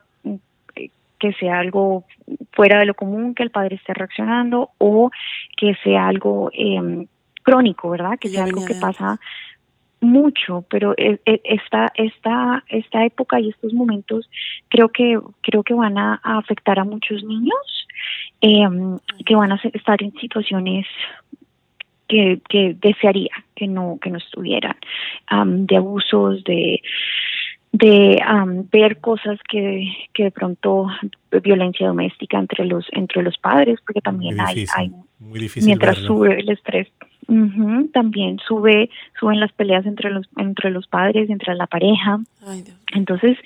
[1.20, 2.06] que sea algo
[2.54, 5.12] fuera de lo común que el padre esté reaccionando o
[5.58, 7.08] que sea algo eh,
[7.44, 8.18] crónico, ¿verdad?
[8.20, 9.20] Que sea algo que pasa
[10.00, 14.30] mucho, pero e, e, esta esta esta época y estos momentos
[14.70, 17.88] creo que creo que van a, afectar a muchos niños
[18.42, 20.86] em, que van a estar en situaciones
[22.14, 24.76] que, que desearía que no que no estuvieran
[25.68, 26.82] de abusos de
[27.72, 28.22] de
[28.72, 30.88] ver cosas que, que de pronto
[31.42, 34.92] violencia doméstica entre los entre los padres porque también hay, hay
[35.62, 36.88] mientras sube el estrés
[37.94, 42.20] también sube suben las peleas entre los entre los padres entre la pareja.
[42.94, 43.38] Entonces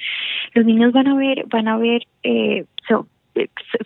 [0.54, 3.06] los niños van a ver van a ver eh, eh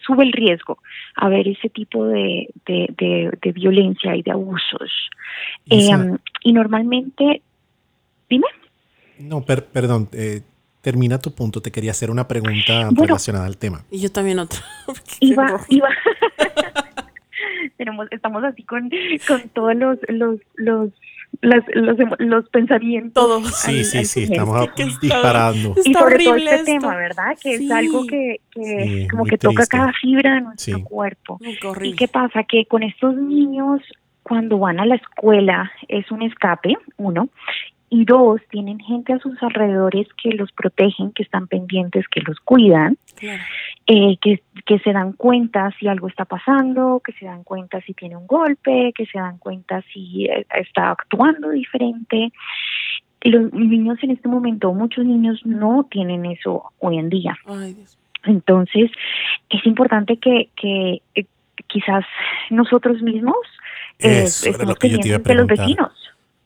[0.06, 0.78] sube el riesgo
[1.16, 4.92] a ver ese tipo de, de, de, violencia y de abusos.
[5.66, 7.42] Y em, normalmente
[8.30, 8.48] dime.
[9.20, 10.42] No perdón eh,
[10.82, 11.62] termina tu punto.
[11.62, 13.84] Te quería hacer una pregunta relacionada al tema.
[13.92, 14.60] Y yo también otra.
[15.20, 15.90] Iba iba.
[17.78, 18.92] Tenemos, estamos así con,
[19.28, 20.92] con todos los, los, los
[21.42, 21.64] los,
[22.20, 23.14] los, pensamientos.
[23.14, 23.44] Todo.
[23.46, 24.70] Sí, sí, sí, estamos
[25.02, 25.76] disparando.
[25.84, 27.38] y sobre todo este tema, ¿verdad?
[27.42, 31.40] Que es algo que, que como que toca cada fibra de nuestro cuerpo.
[31.82, 32.44] ¿Y qué pasa?
[32.44, 33.82] Que con estos niños,
[34.24, 37.30] cuando van a la escuela, es un escape, uno,
[37.94, 42.40] y dos, tienen gente a sus alrededores que los protegen, que están pendientes, que los
[42.40, 47.82] cuidan, eh, que, que se dan cuenta si algo está pasando, que se dan cuenta
[47.82, 52.32] si tiene un golpe, que se dan cuenta si eh, está actuando diferente.
[53.24, 57.38] Los niños en este momento, muchos niños no tienen eso hoy en día.
[58.24, 58.90] Entonces,
[59.50, 61.26] es importante que, que eh,
[61.68, 62.06] quizás
[62.52, 63.36] nosotros mismos
[64.00, 65.92] eh, estemos pendientes de los vecinos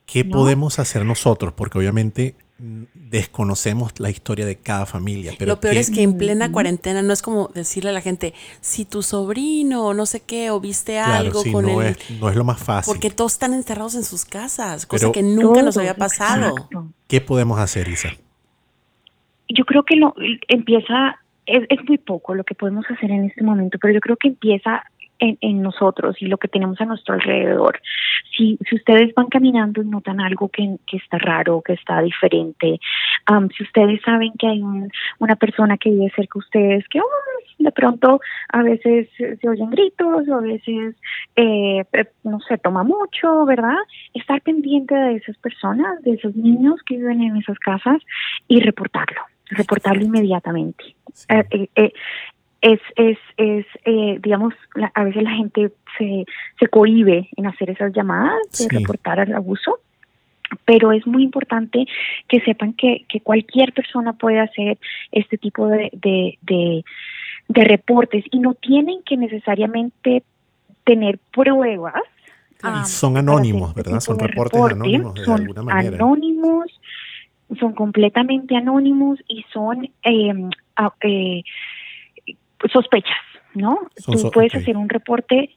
[0.06, 1.54] ¿Qué podemos hacer nosotros?
[1.54, 5.34] Porque obviamente mm, desconocemos la historia de cada familia.
[5.38, 8.34] Pero Lo peor es que en plena cuarentena no es como decirle a la gente,
[8.62, 11.96] si tu sobrino o no sé qué, o viste algo con no él.
[12.00, 12.92] Es, no es lo más fácil.
[12.92, 16.70] Porque todos están encerrados en sus casas, cosa que nunca nos había pasado.
[17.08, 18.10] ¿Qué podemos hacer, Isa?
[19.50, 20.14] Yo creo que lo
[20.48, 24.18] empieza, es, es muy poco lo que podemos hacer en este momento, pero yo creo
[24.18, 24.84] que empieza
[25.20, 27.82] en, nosotros y lo que tenemos a nuestro alrededor.
[28.36, 32.80] Si, si ustedes van caminando y notan algo que, que está raro, que está diferente,
[33.56, 34.62] si ustedes saben que hay
[35.20, 37.06] una persona que vive cerca de ustedes, que oh,
[37.58, 40.96] de pronto a veces se oyen gritos o a veces,
[41.36, 43.78] eh, eh, no se toma mucho, ¿verdad?
[44.14, 48.02] Estar pendiente de esas personas, de esos niños que viven en esas casas
[48.48, 50.96] y reportarlo reportarlo inmediatamente.
[51.30, 51.94] Eh, eh,
[52.62, 54.54] es, es, es eh, digamos,
[54.94, 56.26] a veces la gente se,
[56.60, 59.80] se cohíbe en hacer esas llamadas, de reportar el abuso,
[60.66, 61.86] pero es muy importante
[62.28, 64.78] que sepan que, que cualquier persona puede hacer
[65.12, 66.38] este tipo de, de,
[67.48, 70.24] de, reportes y no tienen que necesariamente
[70.84, 72.02] tener pruebas.
[72.86, 74.00] son anónimos, este ¿verdad?
[74.00, 75.96] Son reportes anónimos de son alguna manera.
[75.96, 76.66] Anónimos,
[77.60, 80.50] son completamente anónimos y son em,
[81.02, 81.44] eh,
[82.72, 83.18] sospechas,
[83.54, 83.80] ¿no?
[84.06, 85.56] tú puedes hacer un reporte,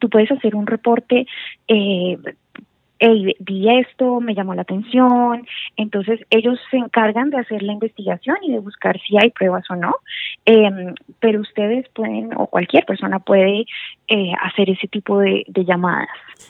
[0.00, 1.26] tú puedes hacer un reporte,
[1.68, 2.16] eh,
[3.00, 8.52] vi esto, me llamó la atención, entonces ellos se encargan de hacer la investigación y
[8.52, 9.94] de buscar si hay pruebas o no,
[10.44, 13.66] em, pero ustedes pueden, o cualquier persona puede
[14.08, 16.08] eh, hacer ese tipo de, llamadas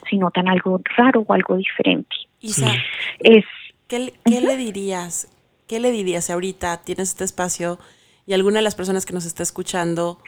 [0.09, 2.15] si notan algo raro o algo diferente.
[2.41, 2.73] Isa,
[3.21, 3.45] es,
[3.89, 5.35] ¿qué, qué le dirías?
[5.67, 6.83] ¿Qué le dirías ahorita?
[6.83, 7.79] Tienes este espacio
[8.29, 10.19] y alguna de las personas que nos está escuchando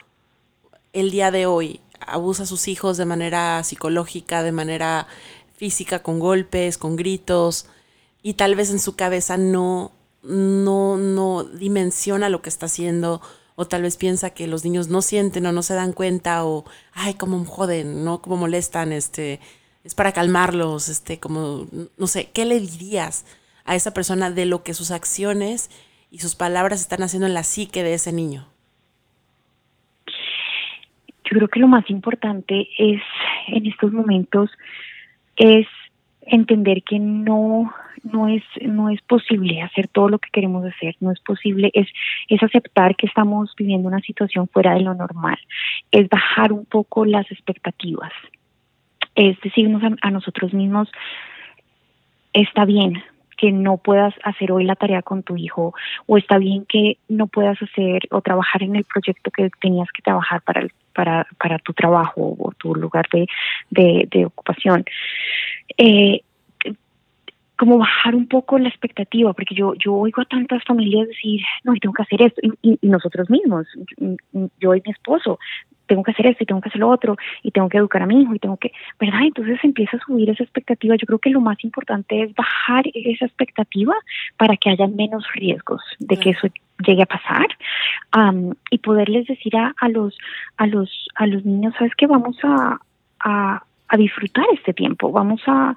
[0.91, 5.05] el día de hoy abusa a sus hijos de manera psicológica, de manera
[5.55, 7.67] física, con golpes, con gritos,
[8.23, 9.91] y tal vez en su cabeza no,
[10.23, 13.21] no, no dimensiona lo que está haciendo,
[13.55, 16.65] o tal vez piensa que los niños no sienten o no se dan cuenta, o
[16.93, 18.23] ay, cómo joden, ¿no?
[18.23, 19.39] Cómo molestan, este,
[19.83, 23.25] es para calmarlos, este, como, no sé, ¿qué le dirías
[23.63, 25.69] a esa persona de lo que sus acciones
[26.11, 28.45] y sus palabras están haciendo en la psique de ese niño?
[31.23, 33.01] Yo creo que lo más importante es
[33.47, 34.51] en estos momentos
[35.37, 35.65] es
[36.21, 41.11] entender que no no es no es posible hacer todo lo que queremos hacer, no
[41.11, 41.87] es posible es
[42.27, 45.37] es aceptar que estamos viviendo una situación fuera de lo normal,
[45.91, 48.11] es bajar un poco las expectativas,
[49.15, 50.89] es decirnos a nosotros mismos
[52.33, 53.03] está bien,
[53.41, 55.73] que no puedas hacer hoy la tarea con tu hijo
[56.05, 60.03] o está bien que no puedas hacer o trabajar en el proyecto que tenías que
[60.03, 64.83] trabajar para para, para tu trabajo o tu lugar de, de, ocupación.
[65.77, 66.21] Eh,
[67.57, 71.73] como bajar un poco la expectativa, porque yo, yo oigo a tantas familias decir, no,
[71.73, 73.67] y tengo que hacer esto, y nosotros mismos,
[74.59, 75.39] yo y mi esposo,
[75.91, 78.05] tengo que hacer esto y tengo que hacer lo otro y tengo que educar a
[78.05, 79.23] mi hijo y tengo que, ¿verdad?
[79.23, 80.95] Entonces empieza a subir esa expectativa.
[80.95, 83.93] Yo creo que lo más importante es bajar esa expectativa
[84.37, 86.47] para que haya menos riesgos de que eso
[86.87, 87.47] llegue a pasar
[88.69, 90.17] y poderles decir a, a, los
[90.55, 92.79] a los a los niños, sabes que vamos a,
[93.19, 95.75] a, a disfrutar este tiempo, vamos a,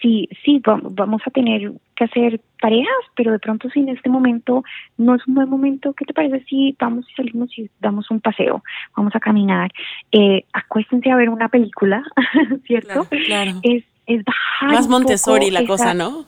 [0.00, 4.64] sí, sí, vamos a tener que hacer tareas, pero de pronto si en este momento
[4.96, 8.20] no es un buen momento, ¿qué te parece si vamos y salimos y damos un
[8.20, 8.62] paseo,
[8.96, 9.70] vamos a caminar,
[10.12, 12.02] eh, acuéstense a ver una película,
[12.66, 13.06] ¿cierto?
[13.26, 14.72] Claro, Es, es bajar.
[14.72, 16.24] Más Montessori la cosa, ¿no?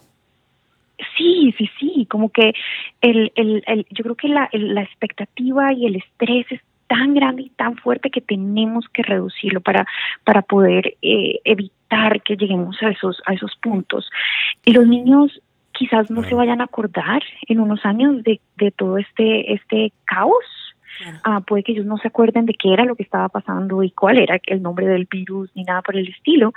[1.17, 2.53] Sí, sí, sí, como que
[3.01, 7.43] el, el, el, yo creo que la, la expectativa y el estrés es tan grande
[7.43, 9.87] y tan fuerte que tenemos que reducirlo para,
[10.25, 11.80] para poder eh, evitar
[12.25, 14.11] que lleguemos a esos, a esos puntos.
[14.65, 15.41] Y los niños
[15.73, 20.45] quizás no se vayan a acordar en unos años de, de todo este, este caos.
[21.25, 23.91] Ah, puede que ellos no se acuerden de qué era lo que estaba pasando y
[23.91, 26.53] cuál era el nombre del virus ni nada por el estilo,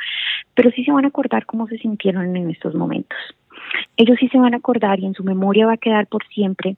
[0.53, 3.17] pero sí se van a acordar cómo se sintieron en estos momentos.
[3.95, 6.75] Ellos sí se van a acordar y en su memoria va a quedar por siempre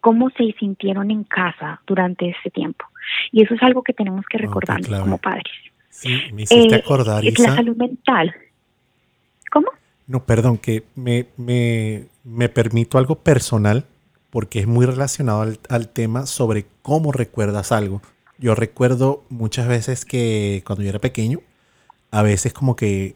[0.00, 2.84] cómo se sintieron en casa durante ese tiempo.
[3.32, 5.52] Y eso es algo que tenemos que recordar como padres.
[5.94, 7.50] Sí, me hiciste eh, acordar, Isa.
[7.50, 8.34] La salud mental.
[9.50, 9.68] ¿Cómo?
[10.06, 13.86] No, perdón, que me, me, me permito algo personal
[14.30, 18.02] porque es muy relacionado al, al, tema sobre cómo recuerdas algo.
[18.38, 21.40] Yo recuerdo muchas veces que cuando yo era pequeño,
[22.10, 23.14] a veces como que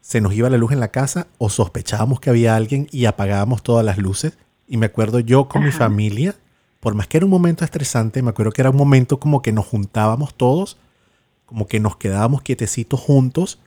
[0.00, 3.62] se nos iba la luz en la casa o sospechábamos que había alguien y apagábamos
[3.62, 4.38] todas las luces
[4.70, 6.36] y me acuerdo yo con mi familia,
[6.78, 9.50] por más que era un momento estresante, me acuerdo que era un momento como que
[9.50, 10.78] nos juntábamos todos,
[11.50, 13.60] como que nos quedábamos quietecitos juntos.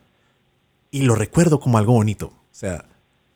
[0.90, 2.28] Y lo recuerdo como algo bonito.
[2.28, 2.86] O sea,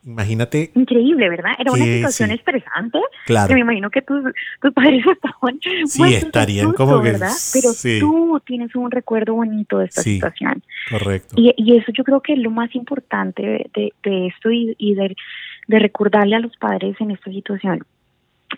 [0.06, 0.70] imagínate.
[0.74, 1.52] Increíble, ¿verdad?
[1.58, 2.98] Era una situación estresante.
[3.26, 3.48] Claro.
[3.48, 4.24] Que me imagino que tus,
[4.62, 5.60] tus padres estaban.
[5.84, 7.12] Sí, estarían como que.
[7.12, 7.32] ¿verdad?
[7.52, 10.62] Pero tú tienes un recuerdo bonito de esta situación.
[10.88, 11.34] Correcto.
[11.36, 14.94] Y, y, eso yo creo que es lo más importante de, de, esto y, y
[14.94, 15.14] de,
[15.66, 17.84] de recordarle a los padres en esta situación.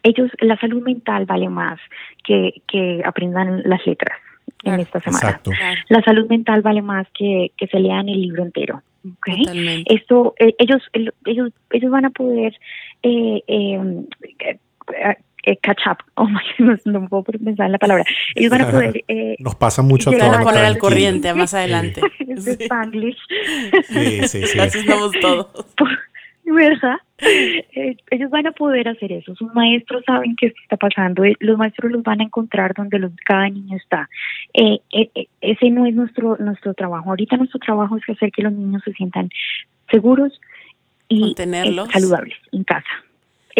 [0.04, 1.80] Ellos, la salud mental vale más
[2.22, 4.16] que, que aprendan las letras
[4.64, 5.40] en esta semana.
[5.88, 8.82] La salud mental vale más que, que se lean el libro entero.
[9.18, 9.84] Okay.
[9.86, 10.82] Esto, eh, ellos,
[11.24, 12.54] ellos, ellos van a poder
[13.02, 14.04] eh, em,
[15.44, 15.98] eh, catch up.
[16.16, 18.04] Oh my, no, no puedo pensar en la palabra.
[18.34, 19.04] Ellos van a poder.
[19.08, 20.30] Eh, Nos pasa mucho a todos.
[20.30, 22.00] Van a poner al corriente más adelante.
[22.28, 23.18] es de Spanglish.
[23.88, 24.58] Sí, sí, sí.
[24.58, 25.46] Así estamos todos.
[26.44, 26.96] ¿verdad?
[27.18, 29.34] Eh, ellos van a poder hacer eso.
[29.34, 31.24] Sus maestros saben qué está pasando.
[31.24, 34.08] Eh, los maestros los van a encontrar donde los, cada niño está.
[34.54, 34.80] Eh,
[35.40, 37.10] ese no es nuestro nuestro trabajo.
[37.10, 39.30] Ahorita nuestro trabajo es hacer que los niños se sientan
[39.90, 40.40] seguros
[41.08, 41.34] y
[41.92, 42.88] saludables en casa.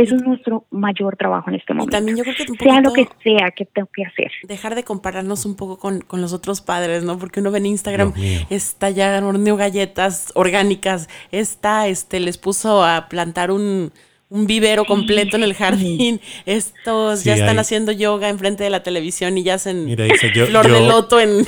[0.00, 1.94] Eso es nuestro mayor trabajo en este momento.
[1.94, 4.30] también yo creo que sea lo que sea que tengo que hacer.
[4.44, 7.18] Dejar de compararnos un poco con, con los otros padres, ¿no?
[7.18, 8.14] Porque uno ve en Instagram,
[8.48, 13.92] está ya horneó galletas orgánicas, está, este, les puso a plantar un,
[14.30, 16.20] un vivero completo en el jardín.
[16.46, 20.46] Estos ya están haciendo yoga enfrente de la televisión y ya hacen Mira, dice, yo,
[20.46, 21.46] flor de loto en.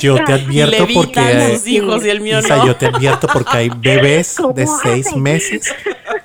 [0.00, 1.20] yo te advierto porque.
[1.20, 2.66] Hay, sus hijos y el mío no.
[2.66, 5.72] yo te advierto porque hay bebés de seis meses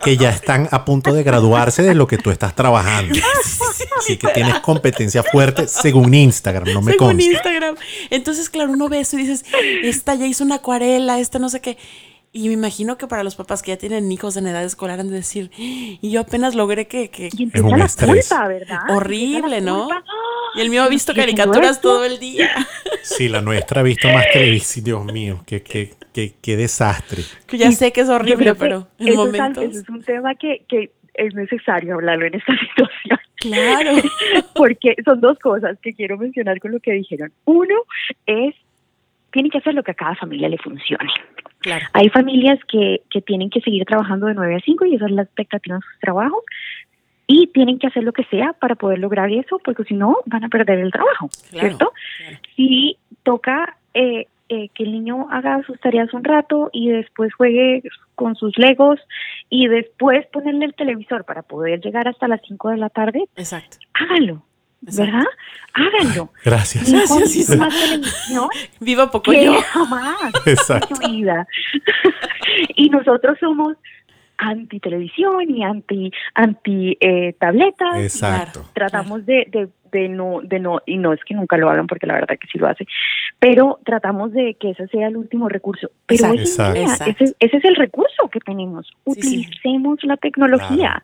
[0.10, 3.14] que ya están a punto de graduarse de lo que tú estás trabajando.
[4.00, 7.76] Así que tienes competencia fuerte según Instagram, no me según Instagram.
[8.10, 9.46] Entonces, claro, uno ve eso y dices,
[9.84, 11.78] esta ya hizo una acuarela, esta no sé qué.
[12.32, 15.10] Y me imagino que para los papás que ya tienen hijos en edad escolar han
[15.10, 17.10] de decir, y yo apenas logré que...
[17.10, 17.80] que y es un.
[18.08, 18.80] Culpa, ¿verdad?
[18.90, 19.90] Horrible, ¿no?
[20.56, 22.50] Y el mío ha visto caricaturas todo el día.
[23.04, 24.86] Sí, la nuestra ha visto más televisión.
[24.86, 27.24] Dios mío, qué, qué, qué, qué desastre.
[27.48, 29.64] Que ya sé que es horrible, pero en momentos...
[29.64, 33.20] Es, es un tema que, que es necesario hablarlo en esta situación.
[33.36, 33.92] Claro.
[34.56, 37.32] Porque son dos cosas que quiero mencionar con lo que dijeron.
[37.46, 37.76] Uno
[38.26, 38.56] es,
[39.32, 41.12] tiene que hacer lo que a cada familia le funcione.
[41.60, 41.86] Claro.
[41.94, 45.12] Hay familias que, que tienen que seguir trabajando de 9 a 5 y esa es
[45.12, 46.44] la expectativa en sus trabajos.
[47.28, 50.46] y tienen que hacer lo que sea para poder lograr eso, porque si no van
[50.46, 51.94] a perder el trabajo, ¿cierto?
[52.56, 57.84] Si toca eh, eh, que el niño haga sus tareas un rato y después juegue
[58.16, 59.00] con sus legos
[59.50, 63.78] y después ponerle el televisor para poder llegar hasta las 5 de la tarde, Exacto.
[63.94, 64.44] hágalo.
[64.82, 65.26] ¿Verdad?
[65.74, 66.32] Háganlo.
[66.46, 66.90] Gracias.
[66.92, 67.58] Gracias.
[67.58, 68.48] Más televisión
[68.80, 69.54] Viva poco que yo.
[69.62, 70.96] jamás Exacto.
[70.96, 71.48] en su vida.
[72.76, 73.76] y nosotros somos
[74.38, 78.66] anti televisión y anti anti eh, tabletas Exacto.
[78.74, 82.08] tratamos de, de, de no de no y no es que nunca lo hagan porque
[82.08, 82.86] la verdad que sí lo hace
[83.40, 86.74] pero tratamos de que ese sea el último recurso pero Exacto.
[86.74, 87.24] día, Exacto.
[87.24, 89.38] ese, ese es el recurso que tenemos Sí, sí.
[89.48, 91.02] utilicemos la tecnología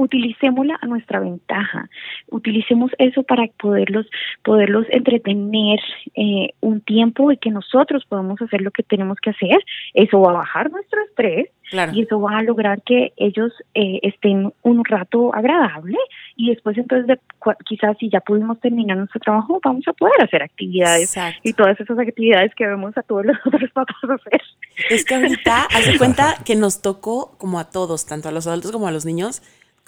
[0.00, 1.88] utilicémosla a nuestra ventaja,
[2.28, 4.06] utilicemos eso para poderlos,
[4.42, 5.78] poderlos entretener
[6.14, 9.58] eh, un tiempo y que nosotros podamos hacer lo que tenemos que hacer.
[9.94, 11.92] Eso va a bajar nuestro estrés Claro.
[11.94, 15.96] y eso va a lograr que ellos eh, estén un rato agradable
[16.34, 17.20] y después entonces de,
[17.64, 21.38] quizás si ya pudimos terminar nuestro trabajo vamos a poder hacer actividades Exacto.
[21.44, 24.42] y todas esas actividades que vemos a todos los otros papás hacer.
[24.90, 28.48] Es que ahorita, haz de cuenta que nos tocó, como a todos, tanto a los
[28.48, 29.40] adultos como a los niños,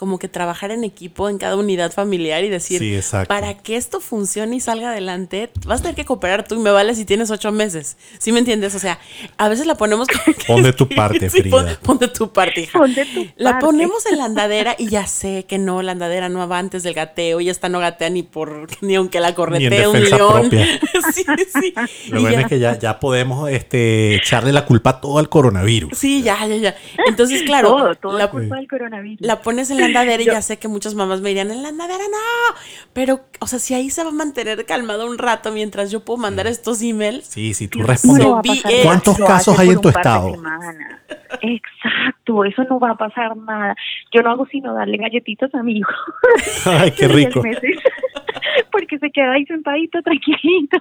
[0.02, 3.28] como que trabajar en equipo en cada unidad familiar y decir, Sí, exacto.
[3.28, 6.72] para que esto funcione y salga adelante, vas a tener que cooperar tú y me
[6.72, 7.96] vale si tienes ocho meses.
[8.18, 8.74] ¿Sí me entiendes?
[8.74, 8.98] O sea,
[9.36, 11.78] a veces la ponemos como que- Pon de tu parte, Sí, pon, Frida.
[11.84, 12.76] pon de tu parte, hija.
[12.80, 13.66] Pon de tu La parte.
[13.66, 16.94] ponemos en la andadera y ya sé que no, la andadera no va antes del
[16.94, 20.18] gateo y esta no gatea ni por ni aunque la corretee un león.
[20.48, 20.66] propia.
[21.14, 21.24] sí,
[21.60, 21.74] sí.
[22.10, 22.40] Lo Y bueno ya.
[22.40, 25.96] es que ya, ya podemos este, echarle la culpa a todo al coronavirus.
[25.96, 26.74] Sí, ya, ya, ya.
[27.06, 29.20] Entonces, claro, todo, todo la, culpa del coronavirus.
[29.20, 31.68] la pones en la andadera y ya sé que muchas mamás me dirían, en la
[31.68, 32.56] andadera no.
[32.92, 36.18] Pero, o sea, si ahí se va a mantener calmado un rato mientras yo puedo
[36.18, 37.26] mandar estos emails.
[37.26, 38.62] Sí, sí, tú respondes.
[38.84, 40.32] ¿Cuántos casos hay en tu estado?
[40.32, 41.00] semanas.
[41.42, 43.74] Exacto, eso no va a pasar nada.
[44.12, 45.92] Yo no hago sino darle galletitas a mi hijo.
[46.66, 47.42] Ay, qué de diez rico.
[47.42, 47.76] meses,
[48.70, 50.78] Porque se queda ahí sentadito, tranquilito.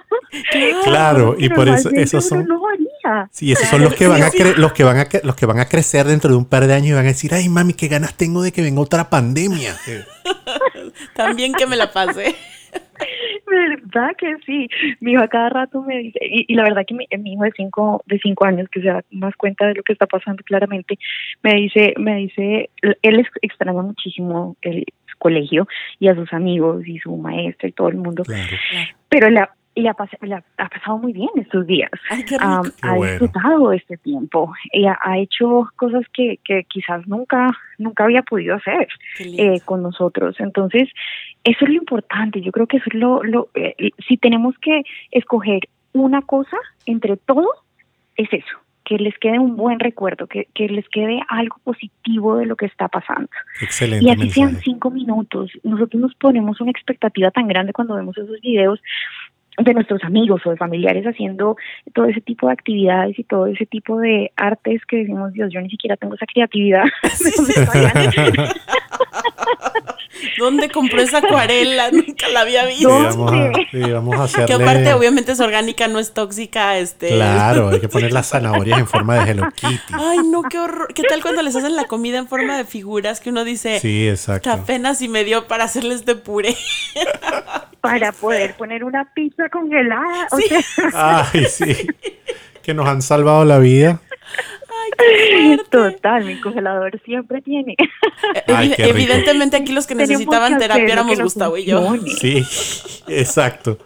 [0.84, 3.28] Claro, y por eso esos son No haría.
[3.30, 5.58] Sí, esos son los que van a cre- los que van a los que van
[5.60, 7.88] a crecer dentro de un par de años y van a decir, "Ay, mami, qué
[7.88, 9.74] ganas tengo de que venga otra pandemia."
[11.14, 12.34] También que me la pase.
[13.52, 14.68] ¿Verdad que sí?
[15.00, 17.44] Mi hijo a cada rato me dice, y, y la verdad que mi, mi hijo
[17.44, 20.42] de cinco, de cinco años, que se da más cuenta de lo que está pasando
[20.42, 20.98] claramente,
[21.42, 22.70] me dice, me dice,
[23.02, 24.84] él ex- extraña muchísimo el
[25.18, 25.68] colegio
[26.00, 28.56] y a sus amigos y su maestra y todo el mundo, Claro.
[29.08, 31.90] pero la, le ha, pas- le ha- ha pasado muy bien estos días.
[32.10, 32.44] Ay, qué rico.
[32.44, 33.10] Am, Qué ha bueno.
[33.12, 37.46] disfrutado este tiempo y ha, ha hecho cosas que, que quizás nunca
[37.78, 38.86] nunca había podido hacer
[39.18, 40.36] eh, con nosotros.
[40.40, 40.88] Entonces,
[41.44, 42.40] eso es lo importante.
[42.40, 47.16] Yo creo que eso es lo, lo eh, si tenemos que escoger una cosa entre
[47.16, 47.48] todo,
[48.16, 52.46] es eso, que les quede un buen recuerdo, que, que les quede algo positivo de
[52.46, 53.28] lo que está pasando.
[53.60, 55.50] Excelente Y así sean cinco minutos.
[55.62, 58.80] Nosotros nos ponemos una expectativa tan grande cuando vemos esos videos
[59.58, 61.56] de nuestros amigos o de familiares haciendo
[61.94, 65.60] todo ese tipo de actividades y todo ese tipo de artes que decimos, Dios, yo
[65.60, 66.84] ni siquiera tengo esa creatividad.
[67.22, 68.52] ¿De
[70.38, 71.90] dónde compró esa acuarela?
[71.92, 72.88] Nunca la había Sí, visto.
[72.88, 76.78] vamos a, sí, vamos a hacerle Que aparte, obviamente, es orgánica, no es tóxica.
[76.78, 77.08] Este.
[77.08, 79.76] Claro, hay que poner las zanahorias en forma de Hello Kitty.
[79.92, 80.88] Ay, no, qué horror.
[80.94, 84.08] ¿Qué tal cuando les hacen la comida en forma de figuras que uno dice, Sí,
[84.08, 84.50] exacto.
[84.50, 86.54] apenas si me dio para hacerles de puré?
[87.82, 90.28] Para poder poner una pizza congelada.
[90.30, 90.44] O Sí.
[90.48, 90.62] sea,
[91.34, 91.86] Ay, sí.
[92.62, 94.00] Que nos han salvado la vida.
[94.98, 97.74] Ay, qué total, mi congelador siempre tiene.
[98.46, 98.96] Ay, qué rico.
[98.98, 101.96] Evidentemente aquí los que necesitaban terapia éramos Gustavo y yo.
[102.20, 102.44] Sí,
[103.08, 103.78] exacto.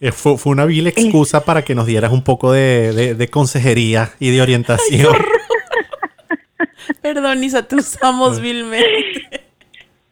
[0.00, 3.28] Eh, Fue, fue una vil excusa para que nos dieras un poco de, de- de
[3.28, 5.14] consejería y de orientación.
[7.02, 9.19] Perdón, Isa, te usamos vilmente.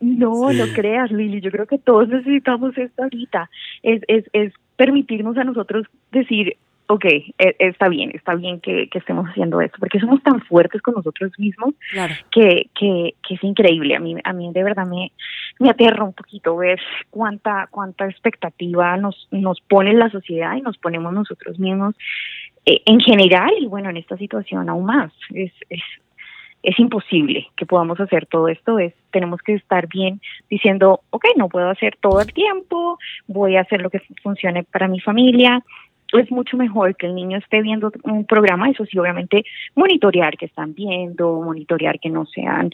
[0.00, 0.58] No, Sí.
[0.58, 1.40] no creas, Lili.
[1.40, 3.50] Yo creo que todos necesitamos esto ahorita.
[3.82, 8.98] Es, es, es permitirnos a nosotros decir, ok, e- está bien, está bien que, que
[8.98, 12.14] estemos haciendo esto, porque somos tan fuertes con nosotros mismos Claro.
[12.30, 13.94] que, que, que es increíble.
[13.96, 15.10] A mí, a mí de verdad me,
[15.58, 16.80] me aterra un poquito ver
[17.10, 21.94] cuánta, cuánta expectativa nos, nos pone la sociedad y nos ponemos nosotros mismos
[22.64, 25.12] eh, en general y bueno, en esta situación aún más.
[25.34, 25.82] Es, es,
[26.68, 28.78] es imposible que podamos hacer todo esto.
[28.78, 33.62] Es, tenemos que estar bien diciendo, ok, no puedo hacer todo el tiempo, voy a
[33.62, 35.62] hacer lo que funcione para mi familia.
[36.12, 39.44] Es mucho mejor que el niño esté viendo un programa, eso sí, obviamente,
[39.74, 42.70] monitorear que están viendo, monitorear que no sean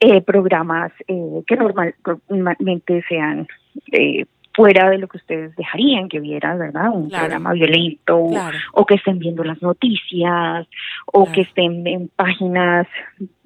[0.00, 1.94] eh, programas eh, que normal-
[2.28, 3.46] normalmente sean
[3.92, 4.24] eh,
[4.54, 6.90] fuera de lo que ustedes dejarían que vieran, ¿verdad?
[6.92, 8.16] Un programa violento
[8.72, 10.66] o que estén viendo las noticias
[11.06, 12.86] o que estén en páginas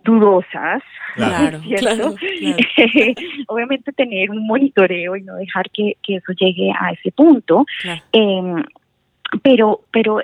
[0.05, 0.83] dudosas,
[1.17, 2.15] claro, ¿cierto?
[3.49, 7.67] Obviamente tener un monitoreo y no dejar que, eso llegue a ese punto,
[8.13, 8.63] em,
[9.43, 10.21] pero pero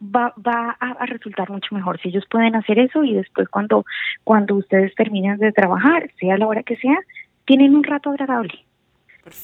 [0.00, 3.84] va, va a, resultar mucho mejor si ellos pueden hacer eso y después cuando
[4.24, 6.98] cuando ustedes terminen de trabajar, sea la hora que sea,
[7.44, 8.67] tienen un rato agradable.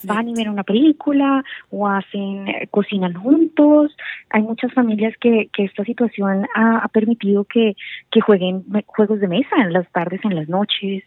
[0.04, 3.96] Van y ven una película o hacen, eh, cocinan juntos.
[4.30, 7.76] Hay muchas familias que, que esta situación ha, permitido que,
[8.10, 11.02] que jueguen juegos de mesa en las tardes, en las noches,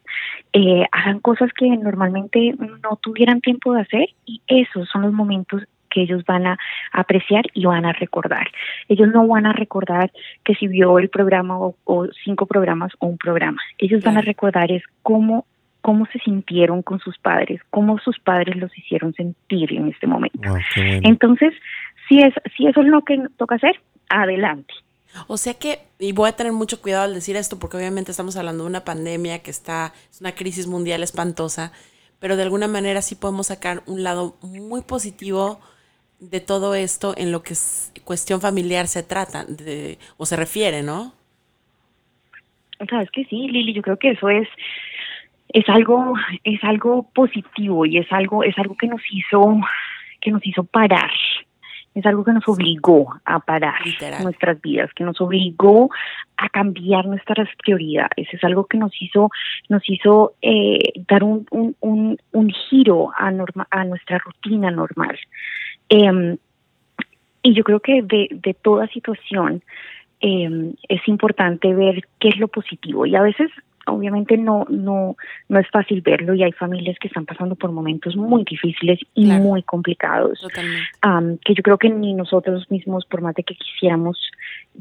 [0.54, 5.64] eh, hagan cosas que normalmente no tuvieran tiempo de hacer y esos son los momentos
[5.90, 6.58] que ellos van a
[6.92, 8.48] apreciar y van a recordar.
[8.88, 10.12] Ellos no van a recordar
[10.44, 13.62] que si vio el programa o, cinco programas o un programa.
[13.78, 15.46] Ellos van a recordar es cómo
[15.88, 20.38] cómo se sintieron con sus padres, cómo sus padres los hicieron sentir en este momento.
[20.76, 21.54] Entonces,
[22.10, 23.80] si es si eso es lo que toca hacer,
[24.10, 24.74] adelante.
[25.28, 28.36] O sea que, y voy a tener mucho cuidado al decir esto, porque obviamente estamos
[28.36, 31.72] hablando de una pandemia que está, es una crisis mundial espantosa,
[32.20, 35.62] pero de alguna manera sí podemos sacar un lado muy positivo
[36.20, 40.84] de todo esto en lo que es cuestión familiar se trata de, o se refiere,
[40.84, 41.14] ¿no?
[42.90, 44.50] Sabes que sí, Lili, yo creo que eso es
[45.50, 49.60] es algo es algo positivo y es algo es algo que nos hizo
[50.22, 51.12] que nos hizo parar
[51.98, 53.82] es algo que nos obligó a parar
[54.22, 55.90] nuestras vidas, que nos obligó
[56.38, 58.28] a cambiar nuestras prioridades.
[58.32, 59.32] Es algo que nos hizo,
[59.68, 65.18] nos hizo eh, dar un, un, un, un giro a, norma, a nuestra rutina normal.
[65.90, 66.38] Eh,
[67.42, 69.64] y yo creo que de, de toda situación
[70.22, 73.08] eh, es importante ver qué es lo positivo.
[73.08, 73.50] Y a veces,
[73.88, 75.16] obviamente, no, no,
[75.50, 79.26] no es fácil verlo y hay familias que están pasando por momentos muy difíciles y
[79.26, 80.46] muy complicados.
[81.44, 84.20] que yo creo que ni nosotros mismos, por más de que quisiéramos,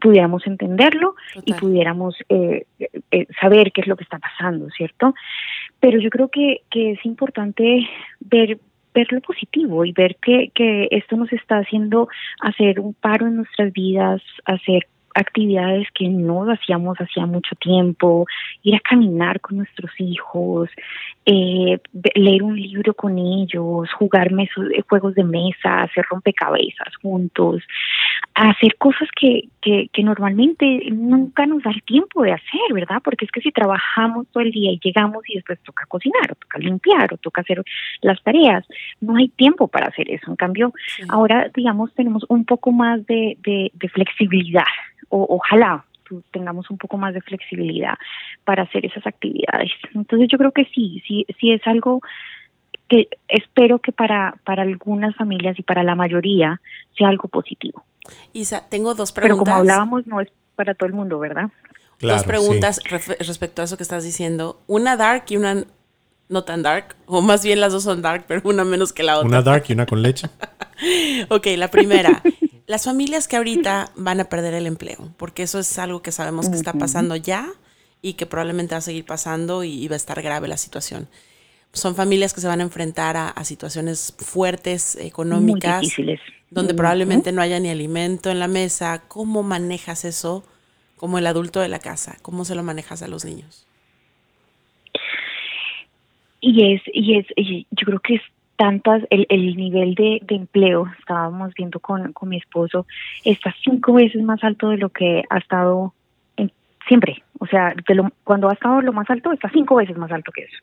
[0.01, 2.67] pudiéramos entenderlo y pudiéramos eh,
[3.11, 5.15] eh, saber qué es lo que está pasando, ¿cierto?
[5.81, 7.89] Pero yo creo que, que es importante
[8.21, 8.59] ver
[8.95, 12.09] ver lo positivo y ver que, que esto nos está haciendo
[12.41, 18.27] hacer un paro en nuestras vidas, hacer actividades que no hacíamos hacía mucho tiempo,
[18.63, 20.69] ir a caminar con nuestros hijos,
[21.25, 21.79] eh,
[22.15, 27.63] leer un libro con ellos, jugar eh, juegos de mesa, hacer rompecabezas juntos,
[28.35, 33.01] hacer cosas que, que, que normalmente nunca nos da el tiempo de hacer, ¿verdad?
[33.03, 36.35] Porque es que si trabajamos todo el día y llegamos y después toca cocinar, o
[36.35, 37.63] toca limpiar, o toca hacer
[38.03, 38.65] las tareas,
[39.01, 40.31] no hay tiempo para hacer eso.
[40.31, 40.73] En cambio,
[41.09, 44.65] ahora, digamos, tenemos un poco más de, de, de flexibilidad
[45.09, 45.85] o, ojalá
[46.31, 47.95] tengamos un poco más de flexibilidad
[48.45, 49.73] para hacer esas actividades.
[49.95, 52.01] Entonces yo creo que sí, sí, sí es algo
[52.89, 56.61] que espero que para, para algunas familias y para la mayoría
[56.97, 57.85] sea algo positivo.
[58.33, 59.45] Isa, tengo dos preguntas.
[59.45, 61.51] Pero como hablábamos, no es para todo el mundo, ¿verdad?
[62.01, 62.81] dos preguntas
[63.21, 64.61] respecto a eso que estás diciendo.
[64.67, 65.65] Una dark y una
[66.29, 69.19] no tan dark, o más bien las dos son dark, pero una menos que la
[69.19, 69.29] otra.
[69.29, 70.29] Una dark y una con leche.
[71.29, 72.23] ok, la primera
[72.67, 76.49] las familias que ahorita van a perder el empleo, porque eso es algo que sabemos
[76.49, 77.49] que está pasando ya
[78.03, 81.09] y que probablemente va a seguir pasando y, va a estar grave la situación.
[81.73, 85.87] Son familias que se van a enfrentar a, situaciones fuertes, económicas,
[86.51, 89.03] donde probablemente no haya ni alimento en la mesa.
[89.07, 90.45] ¿Cómo manejas eso
[90.97, 92.17] como el adulto de la casa?
[92.23, 93.67] ¿Cómo se lo manejas a los niños?
[96.41, 97.27] Y es, y es,
[97.71, 98.23] yo creo que es
[98.57, 102.87] tantas, el, el nivel de, de, empleo, estábamos viendo con, con mi esposo,
[103.25, 105.93] está cinco veces más alto de lo que ha estado
[106.87, 107.23] siempre.
[107.39, 110.33] O sea, de lo, cuando ha estado lo más alto, está cinco veces más alto
[110.33, 110.57] que eso,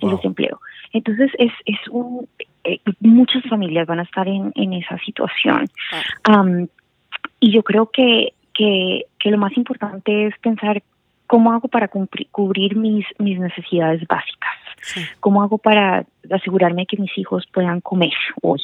[0.00, 0.60] el desempleo.
[0.92, 2.26] Entonces, es, es un,
[2.64, 5.66] eh, muchas familias van a estar en, en esa situación.
[7.40, 10.82] y yo creo que, que, que lo más importante es pensar
[11.26, 14.63] cómo hago para cubrir mis, mis necesidades básicas.
[15.20, 18.12] ¿Cómo hago para asegurarme que mis hijos puedan comer
[18.42, 18.60] hoy?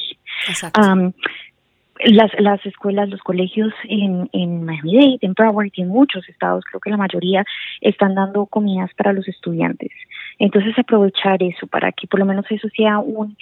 [2.03, 6.79] las, las escuelas, los colegios en, en Miami-Dade, en Broward y en muchos estados, creo
[6.79, 7.45] que la mayoría
[7.79, 9.91] están dando comidas para los estudiantes.
[10.39, 13.37] Entonces aprovechar eso para que por lo menos eso sea un,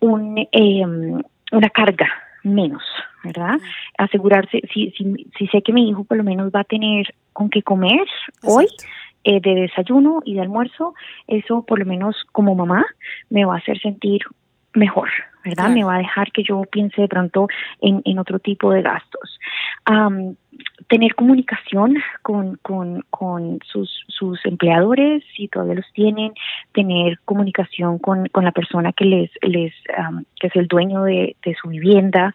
[0.00, 1.22] un em,
[1.52, 2.08] una carga
[2.42, 2.82] menos,
[3.22, 3.58] ¿verdad?
[3.96, 7.48] Asegurarse, si, si, si sé que mi hijo por lo menos va a tener con
[7.48, 8.06] qué comer
[8.42, 8.66] hoy,
[9.24, 10.94] eh, de desayuno y de almuerzo,
[11.26, 12.84] eso por lo menos como mamá
[13.30, 14.22] me va a hacer sentir
[14.74, 15.08] mejor,
[15.44, 15.70] ¿verdad?
[15.70, 17.48] Me va a dejar que yo piense de pronto
[17.80, 19.38] en, en otro tipo de gastos.
[20.88, 26.32] tener comunicación con, con, con sus, sus empleadores, si todavía los tienen,
[26.72, 29.72] tener comunicación con, con la persona que les, les
[30.40, 32.34] que es el dueño de, de su vivienda.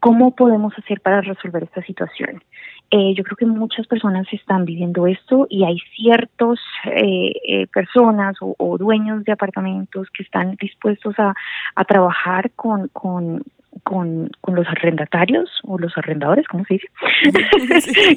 [0.00, 2.42] ¿Cómo podemos hacer para resolver esta situación?
[2.90, 8.36] Eh, yo creo que muchas personas están viviendo esto y hay ciertos eh, eh, personas
[8.40, 11.34] o, dueños de apartamentos que están dispuestos a,
[11.74, 13.42] a trabajar con, con,
[13.82, 16.88] con, con los arrendatarios o los arrendadores, ¿cómo se dice?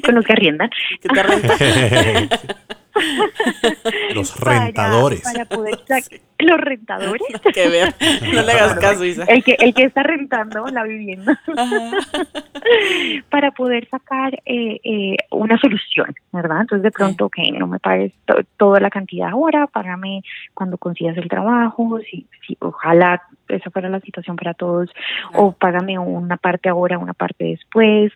[0.04, 0.70] con los que arriendan.
[4.14, 5.22] los rentadores.
[5.22, 5.78] Para, poder
[6.38, 7.22] los rentadores.
[7.54, 7.94] que ver.
[8.32, 9.24] No le hagas caso, Isa.
[9.24, 11.40] El que, el que está rentando la vivienda.
[13.30, 16.62] para poder sacar eh, eh, una solución, ¿verdad?
[16.62, 18.12] Entonces, de pronto, que no me pagues
[18.56, 20.22] toda la cantidad ahora, págame
[20.54, 24.90] cuando consigas el trabajo, si, si ojalá esa fuera la situación para todos,
[25.34, 28.12] o págame una parte ahora, una parte después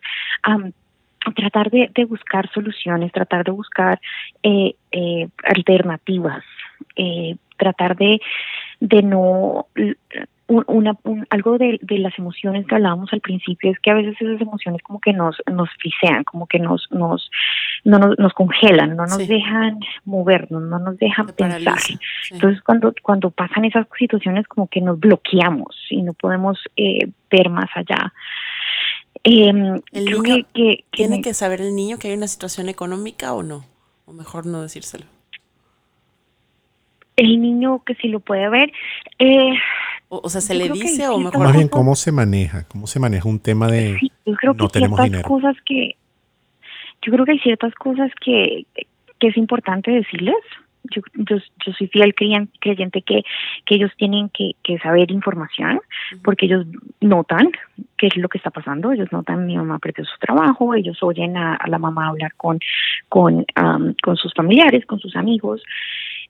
[1.35, 3.99] tratar de, de, buscar soluciones, tratar de buscar
[4.43, 6.43] eh, eh, alternativas,
[6.95, 8.19] eh, tratar de,
[8.79, 9.67] de no
[10.47, 10.97] una,
[11.29, 14.81] algo de, de, las emociones que hablábamos al principio es que a veces esas emociones
[14.81, 17.29] como que nos nos frisean, como que nos nos
[17.83, 21.77] no nos, nos congelan, no nos dejan movernos, no nos dejan pensar.
[22.31, 27.49] Entonces cuando cuando pasan esas situaciones como que nos bloqueamos y no podemos eh, ver
[27.49, 28.13] más allá.
[29.23, 29.49] Eh,
[29.91, 33.65] el niño que, tiene que saber el niño que hay una situación económica o no,
[34.05, 35.05] o mejor no decírselo.
[37.15, 38.71] El niño que si lo puede ver.
[39.19, 39.53] Eh,
[40.09, 41.39] o, sea, se le dice o mejor.
[41.39, 42.67] Más bien, ¿cómo se maneja?
[42.67, 45.27] ¿Cómo se maneja un tema de yo creo que no tenemos dinero?
[45.27, 45.95] Cosas que,
[47.01, 48.65] yo creo que hay ciertas cosas que,
[49.19, 50.35] que es importante decirles
[50.83, 53.23] yo, yo, yo soy fiel creyente que,
[53.65, 55.79] que ellos tienen que, que saber información
[56.23, 56.65] porque ellos
[57.01, 57.51] notan
[57.97, 61.35] qué es lo que está pasando, ellos notan mi mamá perdió su trabajo, ellos oyen
[61.35, 62.59] a, la mamá hablar con,
[63.09, 63.45] con,
[64.03, 65.63] con sus familiares, con sus amigos,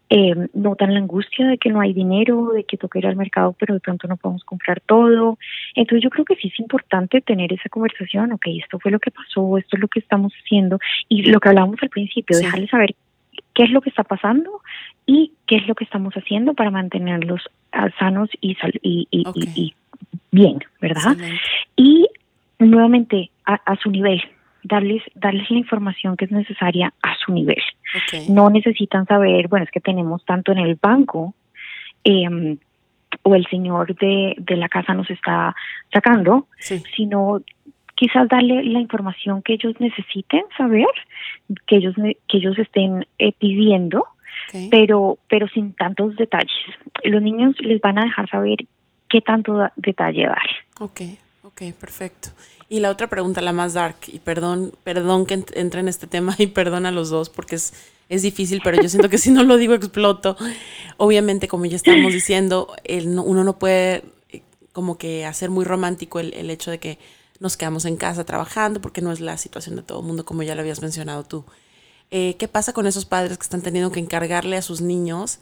[0.09, 3.53] eh, notan la angustia de que no hay dinero, de que toca ir al mercado,
[3.59, 5.37] pero de pronto no podemos comprar todo.
[5.75, 9.11] Entonces yo creo que sí es importante tener esa conversación, ok, esto fue lo que
[9.11, 10.79] pasó, esto es lo que estamos haciendo,
[11.09, 12.95] y lo que hablábamos al principio, dejarles saber
[13.58, 14.62] qué es lo que está pasando
[15.08, 17.41] y qué es lo que estamos haciendo para mantenerlos
[17.72, 19.74] ah, sanos y, y,
[20.32, 21.18] bien, ¿verdad?
[21.76, 22.08] Y
[22.60, 24.22] nuevamente a, su nivel,
[24.62, 27.58] darles, darles la información que es necesaria a su nivel.
[28.30, 31.34] No necesitan saber, bueno, es que tenemos tanto en el banco,
[32.03, 32.58] eh,
[33.24, 35.55] o el señor de, de la casa nos está
[35.91, 36.47] sacando,
[36.95, 37.41] sino
[37.97, 40.87] quizás darle la información que ellos necesiten saber,
[41.65, 44.05] que ellos que ellos estén eh, pidiendo,
[44.69, 46.51] pero pero sin tantos detalles.
[47.03, 48.59] Los niños les van a dejar saber
[49.09, 50.49] qué tanto detalle dar.
[50.79, 51.01] Ok,
[51.43, 52.29] ok, perfecto.
[52.69, 56.35] Y la otra pregunta, la más dark, y perdón, perdón que entre en este tema
[56.37, 57.73] y perdón a los dos porque es,
[58.09, 60.37] es difícil, pero yo siento que si no lo digo exploto.
[60.97, 66.19] Obviamente, como ya estamos diciendo, el, uno no puede eh, como que hacer muy romántico
[66.19, 66.99] el, el hecho de que
[67.39, 70.43] nos quedamos en casa trabajando porque no es la situación de todo el mundo, como
[70.43, 71.45] ya lo habías mencionado tú.
[72.09, 75.39] Eh, ¿Qué pasa con esos padres que están teniendo que encargarle a sus niños,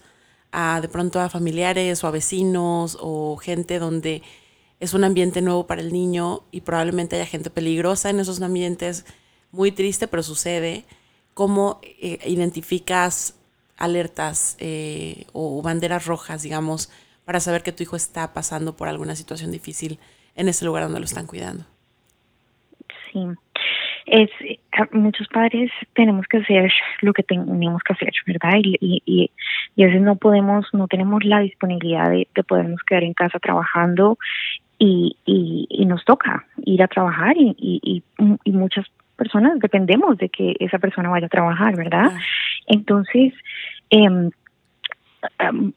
[0.51, 4.23] a, de pronto a familiares o a vecinos o gente donde
[4.79, 9.05] es un ambiente nuevo para el niño y probablemente haya gente peligrosa en esos ambientes?
[9.51, 10.85] Muy triste, pero sucede.
[11.33, 13.35] ¿Cómo eh, identificas
[13.77, 16.89] alertas eh, o banderas rojas, digamos,
[17.25, 19.99] para saber que tu hijo está pasando por alguna situación difícil
[20.35, 21.65] en ese lugar donde lo están cuidando?
[23.15, 23.27] Sí.
[24.05, 24.29] Es,
[24.91, 28.59] muchos padres tenemos que hacer lo que tenemos que hacer, ¿verdad?
[28.61, 29.31] Y, y,
[29.75, 33.39] y, a veces no podemos, no tenemos la disponibilidad de, de podernos quedar en casa
[33.39, 34.19] trabajando
[34.77, 38.03] y, y, y nos toca ir a trabajar y, y,
[38.43, 38.85] y, muchas
[39.15, 42.11] personas dependemos de que esa persona vaya a trabajar, ¿verdad?
[42.67, 43.33] Entonces,
[43.89, 44.29] eh,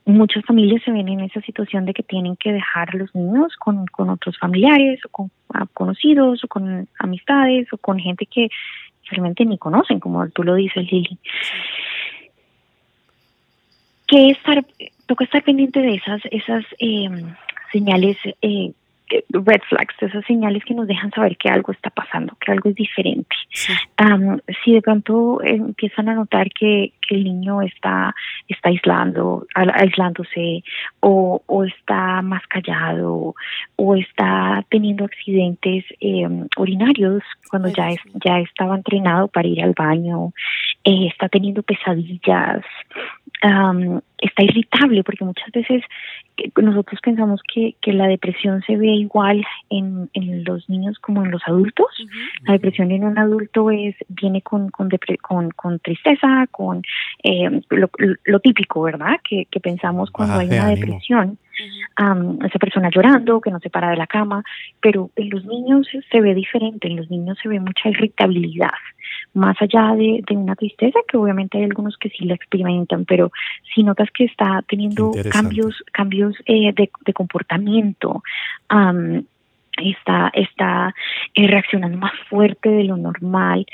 [0.04, 3.54] muchas familias se ven en esa situación de que tienen que dejar a los niños
[3.56, 8.48] con, con otros familiares o con ah, conocidos o con amistades o con gente que
[9.10, 11.18] realmente ni conocen, como tú lo dices, Lili.
[14.06, 14.64] Que estar,
[15.06, 17.08] toca estar pendiente de esas, esas eh,
[17.72, 18.72] señales eh,
[19.30, 22.74] red flags, esas señales que nos dejan saber que algo está pasando, que algo es
[22.74, 23.34] diferente.
[24.64, 28.14] si de pronto empiezan a notar que, el niño está,
[28.48, 30.62] está aislando, aislándose
[31.00, 33.34] o, o está más callado
[33.76, 39.72] o está teniendo accidentes em, urinarios cuando ya, es, ya estaba entrenado para ir al
[39.72, 40.34] baño,
[40.84, 42.62] eh, está teniendo pesadillas,
[44.18, 45.82] está irritable porque muchas veces
[46.56, 51.30] nosotros pensamos que, que la depresión se ve igual en, en, los niños como en
[51.30, 51.86] los adultos.
[52.44, 54.88] La depresión en un adulto es viene con, con,
[55.22, 56.82] con, con tristeza, con
[57.22, 59.18] eh, lo, típico, ¿verdad?
[59.28, 61.38] Que, que pensamos cuando hay una depresión.
[62.44, 64.42] esa persona llorando, que no se para de la cama,
[64.80, 68.70] pero en los niños se ve diferente, en los niños se ve mucha irritabilidad
[69.34, 73.17] más allá de, una tristeza, que obviamente hay algunos que sí la experimentan, pero
[73.74, 78.22] si notas que está teniendo cambios, cambios eh, de, comportamiento,
[79.84, 80.94] está, está
[81.34, 83.66] eh, reaccionando más fuerte de lo normal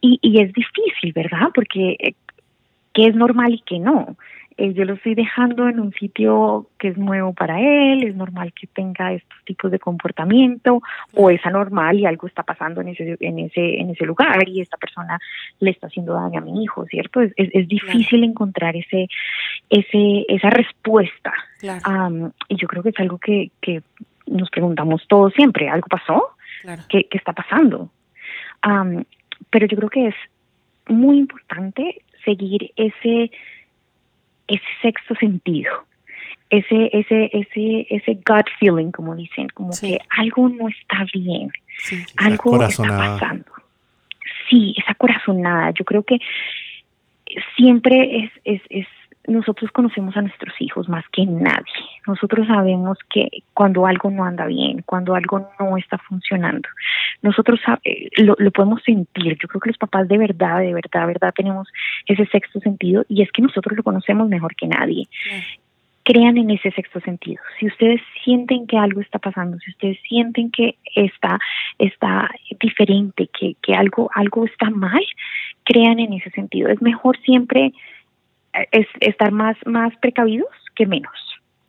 [0.00, 1.48] y, y es difícil, ¿verdad?
[1.54, 2.14] Porque eh,
[2.92, 4.16] qué es normal y qué no.
[4.60, 8.52] Eh, yo lo estoy dejando en un sitio que es nuevo para él, es normal
[8.52, 10.82] que tenga estos tipos de comportamiento
[11.14, 14.60] o es anormal y algo está pasando en ese en ese en ese lugar y
[14.60, 15.20] esta persona
[15.60, 17.20] le está haciendo daño a mi hijo, ¿cierto?
[17.20, 19.06] Es, es, difícil encontrar ese
[19.70, 21.32] ese esa respuesta.
[22.48, 23.82] y yo creo que es algo que, que
[24.26, 26.30] nos preguntamos todos siempre, ¿algo pasó?
[26.88, 27.90] ¿Qué, ¿Qué, está pasando?
[29.50, 30.16] pero yo creo que es
[30.88, 33.30] muy importante seguir ese
[34.48, 35.84] ese sexto sentido,
[36.50, 41.50] ese, ese, ese, ese gut feeling, como dicen, como que algo no está bien,
[42.16, 43.52] algo está pasando.
[44.48, 45.72] Sí, esa corazonada.
[45.72, 46.18] Yo creo que
[47.56, 48.86] siempre es, es, es
[49.28, 51.64] nosotros conocemos a nuestros hijos más que nadie.
[52.06, 56.68] Nosotros sabemos que cuando algo no anda bien, cuando algo no está funcionando,
[57.22, 57.60] nosotros
[58.16, 59.38] lo, lo, podemos sentir.
[59.40, 61.68] Yo creo que los papás de verdad, de verdad, de verdad tenemos
[62.06, 65.06] ese sexto sentido y es que nosotros lo conocemos mejor que nadie.
[66.04, 67.42] Crean en ese sexto sentido.
[67.60, 71.38] Si ustedes sienten que algo está pasando, si ustedes sienten que está,
[71.78, 75.04] está diferente, que, que algo, algo está mal,
[75.64, 76.70] crean en ese sentido.
[76.70, 77.74] Es mejor siempre
[78.52, 81.12] es estar más, más precavidos que menos.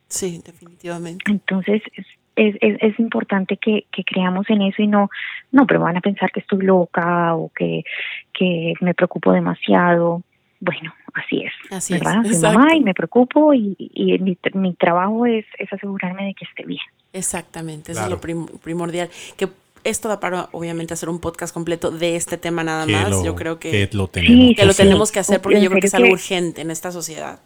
[0.08, 1.30] Sí, definitivamente.
[1.30, 5.08] Entonces, es, es, es, importante que, que, creamos en eso y no,
[5.52, 7.84] no, pero van a pensar que estoy loca o que,
[8.32, 10.22] que me preocupo demasiado.
[10.58, 11.52] Bueno, así es.
[11.70, 12.24] Así ¿verdad?
[12.24, 12.40] es.
[12.40, 16.44] Soy mamá y me preocupo y, y mi, mi, trabajo es, es asegurarme de que
[16.44, 16.82] esté bien.
[17.12, 19.08] Exactamente, eso es lo primordial.
[19.36, 19.48] Que
[19.84, 23.22] esto da para obviamente hacer un podcast completo de este tema nada más.
[23.24, 25.94] yo creo que, lo tenemos, que, lo tenemos que hacer porque yo creo que es
[25.94, 27.40] algo urgente en esta sociedad.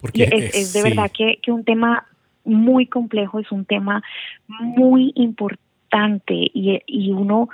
[0.00, 2.06] Porque es, de verdad que, que un tema
[2.44, 4.02] muy complejo, es un tema
[4.48, 7.48] muy importante y, y uno,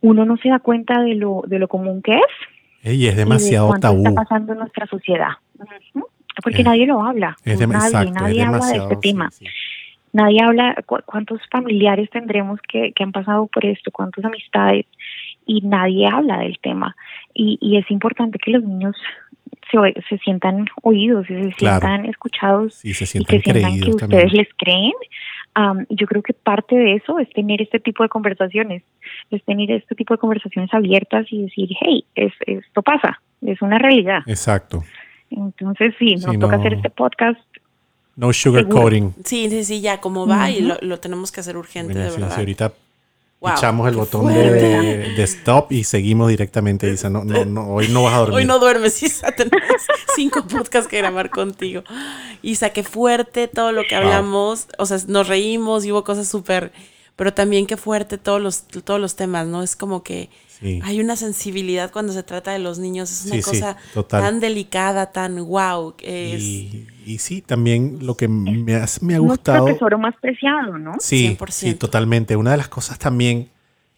[0.00, 2.92] uno no se da cuenta de lo, de lo común que es.
[2.92, 3.98] Y es demasiado y tabú.
[3.98, 5.30] está pasando en nuestra sociedad.
[6.42, 7.36] Porque nadie lo habla.
[7.44, 7.66] nadie,
[8.10, 9.30] nadie habla de este tema.
[10.14, 14.86] Nadie habla cuántos familiares tendremos que, que han pasado por esto, cuántas amistades,
[15.44, 16.94] y nadie habla del tema.
[17.34, 18.94] Y, y es importante que los niños
[19.72, 24.92] se, se sientan oídos, se sientan escuchados y, se sientan, que ustedes les creen.
[25.88, 28.84] yo creo que parte de eso es tener este tipo de conversaciones,
[29.32, 33.78] es tener este tipo de conversaciones abiertas y decir, hey, es, esto pasa, es una
[33.78, 34.20] realidad.
[34.26, 34.84] Exacto.
[35.28, 37.40] Entonces, sí, nos toca hacer este podcast
[38.16, 39.14] no sugarcoating.
[39.24, 42.32] Sí, sí, sí, ya como va y lo, lo, tenemos que hacer urgente, de verdad.
[42.36, 42.72] ahorita
[43.52, 44.50] echamos el botón de,
[45.14, 46.90] de, stop y seguimos directamente.
[46.90, 48.36] Dice, no, no, no, hoy no vas a dormir.
[48.36, 49.32] Hoy no duermes, Isa.
[49.32, 49.82] Tenemos
[50.14, 51.82] cinco podcasts que grabar contigo.
[52.42, 54.68] Isa, qué fuerte todo lo que hablamos.
[54.78, 56.72] O sea, nos reímos y hubo cosas súper...
[57.16, 59.62] Pero también qué fuerte todos los, todos los temas, ¿no?
[59.62, 60.30] Es como que
[60.60, 63.10] hay una sensibilidad cuando se trata de los niños.
[63.10, 63.76] Es una cosa
[64.08, 65.94] tan delicada, tan wow.
[66.02, 66.42] Es...
[66.42, 69.68] Y, sí, también lo que me ha, me ha gustado.
[69.68, 70.94] Es tesoro más preciado, ¿no?
[71.00, 72.36] Sí, sí, totalmente.
[72.36, 73.50] Una de las cosas también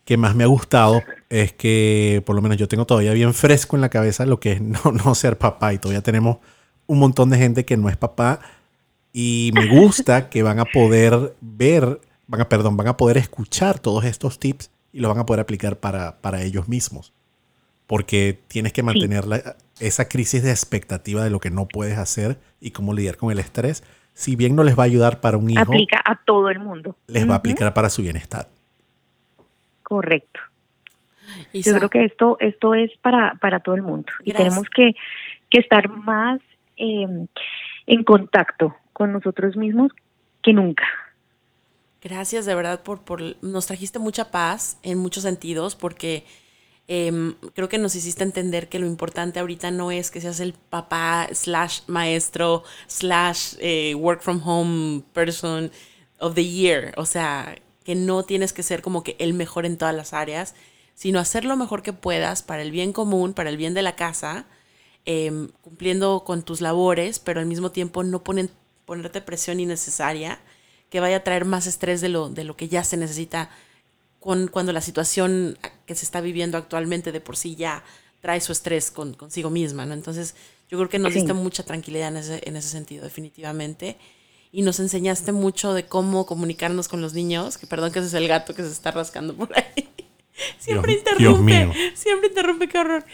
[0.05, 3.77] que más me ha gustado es que, por lo menos yo tengo todavía bien fresco
[3.77, 5.73] en la cabeza lo que es no, no ser papá.
[5.73, 6.39] Y todavía tenemos
[6.87, 8.41] un montón de gente que no es papá.
[9.13, 13.79] Y me gusta que van a poder ver, van a, perdón, van a poder escuchar
[13.79, 17.13] todos estos tips y lo van a poder aplicar para, para ellos mismos.
[17.87, 19.25] Porque tienes que mantener
[19.79, 23.39] esa crisis de expectativa de lo que no puedes hacer y cómo lidiar con el
[23.39, 23.85] estrés.
[24.15, 26.97] Si bien no les va a ayudar para un hijo, aplica a todo el mundo.
[27.09, 28.49] Les va a aplicar para su bienestar.
[29.83, 30.41] Correcto.
[31.53, 34.11] Yo creo que esto, esto es para, para todo el mundo.
[34.25, 34.95] Y tenemos que,
[35.51, 36.41] que estar más
[36.77, 37.27] em,
[37.87, 39.93] en contacto con nosotros mismos
[40.43, 40.87] que nunca.
[42.07, 46.25] Gracias de verdad por, por, nos trajiste mucha paz en muchos sentidos porque
[46.87, 50.53] em, creo que nos hiciste entender que lo importante ahorita no es que seas el
[50.53, 55.73] papá slash maestro slash eh, work from home person
[56.21, 59.77] of the year, o sea, que no tienes que ser como que el mejor en
[59.77, 60.55] todas las áreas,
[60.95, 63.97] sino hacer lo mejor que puedas para el bien común, para el bien de la
[63.97, 64.47] casa
[65.07, 68.49] em, cumpliendo con tus labores, pero al mismo tiempo no ponen,
[68.85, 70.39] ponerte presión innecesaria
[70.91, 73.51] que vaya a traer más estrés de lo, de lo que ya se necesita
[74.21, 77.85] con, cuando la situación que se está viviendo actualmente de por sí ya
[78.21, 79.95] trae su estrés con, consigo misma, ¿no?
[79.95, 80.35] Entonces,
[80.69, 83.97] yo creo que nos diste mucha tranquilidad en ese, en ese sentido, definitivamente.
[84.51, 88.15] Y nos enseñaste mucho de cómo comunicarnos con los niños, que perdón que ese es
[88.15, 89.89] el gato que se está rascando por ahí.
[90.59, 93.05] Siempre interrumpe, siempre interrumpe, qué horror.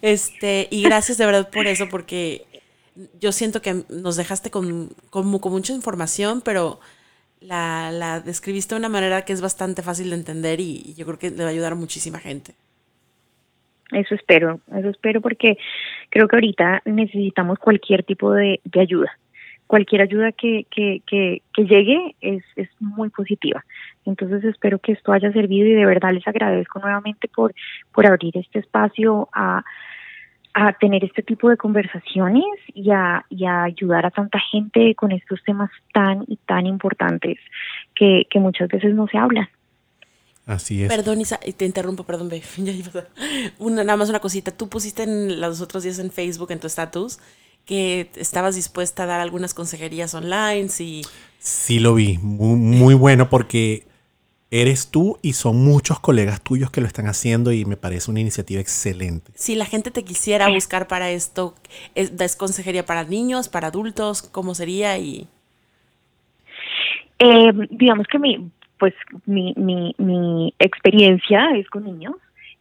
[0.00, 2.46] Este, y gracias de verdad por eso, porque
[3.20, 6.80] yo siento que nos dejaste con, con, mucha información, pero
[7.40, 11.18] la, la, describiste de una manera que es bastante fácil de entender y, yo creo
[11.18, 12.54] que le va a ayudar a muchísima gente.
[13.92, 15.58] Eso espero, eso espero porque
[16.10, 19.10] creo que ahorita necesitamos cualquier tipo de, de ayuda.
[19.66, 23.64] Cualquier ayuda que, que, que, que llegue es, es muy positiva.
[24.04, 27.54] Entonces espero que esto haya servido y de verdad les agradezco nuevamente por,
[27.92, 29.64] por abrir este espacio a,
[30.54, 32.44] a tener este tipo de conversaciones
[32.74, 37.38] y a, y a ayudar a tanta gente con estos temas tan y tan importantes
[37.94, 39.48] que, que muchas veces no se hablan.
[40.46, 40.88] Así es.
[40.88, 42.42] Perdón, Isa, te interrumpo, perdón, babe.
[43.58, 44.50] Una, nada más una cosita.
[44.50, 47.20] Tú pusiste en los otros días en Facebook, en tu estatus,
[47.64, 50.68] que estabas dispuesta a dar algunas consejerías online.
[50.68, 51.02] Sí,
[51.38, 52.18] sí lo vi.
[52.18, 53.84] Muy, muy bueno porque
[54.50, 58.20] eres tú y son muchos colegas tuyos que lo están haciendo y me parece una
[58.20, 59.32] iniciativa excelente.
[59.34, 61.54] Si la gente te quisiera buscar para esto,
[61.94, 64.22] ¿es, ¿das consejería para niños, para adultos?
[64.22, 64.98] ¿Cómo sería?
[64.98, 65.28] y
[67.18, 68.94] eh, Digamos que mi pues
[69.26, 72.14] mi, mi, mi experiencia es con niños,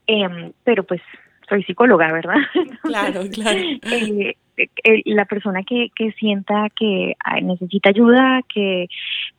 [0.05, 1.01] eh, pero pues
[1.47, 2.35] soy psicóloga, ¿verdad?
[2.83, 3.59] claro, claro.
[3.59, 8.89] Eh, eh, la persona que, que sienta que necesita ayuda, que,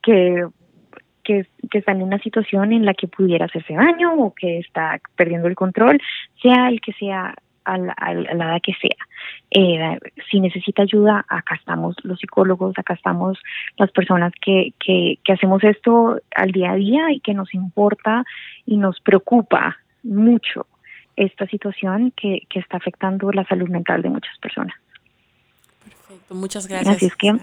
[0.03, 0.47] que,
[1.23, 5.01] que, que, está en una situación en la que pudiera hacerse daño o que está
[5.17, 6.01] perdiendo el control,
[6.43, 9.07] sea el que sea a la, a la edad que sea.
[9.51, 9.99] Eh,
[10.31, 13.39] si necesita ayuda, acá estamos los psicólogos, acá estamos
[13.79, 18.25] las personas que, que, que hacemos esto al día a día y que nos importa
[18.67, 20.67] y nos preocupa mucho
[21.17, 24.75] esta situación que, que está afectando la salud mental de muchas personas.
[25.85, 26.97] Perfecto, muchas gracias.
[26.97, 27.35] Así es que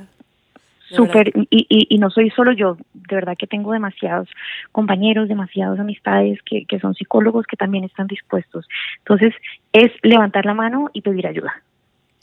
[0.89, 4.29] súper y, y, y, no soy solo yo, de verdad que tengo demasiados
[4.71, 8.67] compañeros, demasiadas amistades que, que son psicólogos que también están dispuestos.
[8.99, 9.33] Entonces,
[9.73, 11.61] es levantar la mano y pedir ayuda.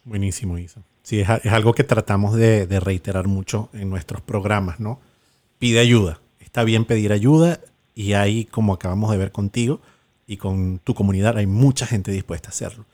[0.04, 0.82] Buenísimo, Isa.
[1.02, 5.00] Sí, es, es algo que tratamos de, de, reiterar mucho en nuestros programas, ¿no?
[5.58, 6.20] Pide ayuda.
[6.40, 7.60] Está bien pedir ayuda
[7.94, 9.80] y ahí, como acabamos de ver contigo
[10.26, 12.86] y con tu comunidad, hay mucha gente dispuesta a hacerlo.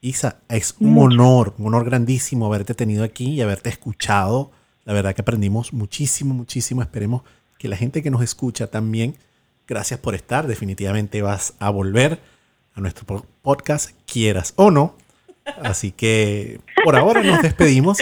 [0.00, 1.06] Isa, es un mucho.
[1.06, 4.52] honor, un honor grandísimo haberte tenido aquí y haberte escuchado
[4.86, 6.80] la verdad que aprendimos muchísimo, muchísimo.
[6.80, 7.22] Esperemos
[7.58, 9.16] que la gente que nos escucha también,
[9.66, 10.46] gracias por estar.
[10.46, 12.20] Definitivamente vas a volver
[12.74, 14.94] a nuestro podcast, quieras o no.
[15.62, 17.98] Así que por ahora nos despedimos.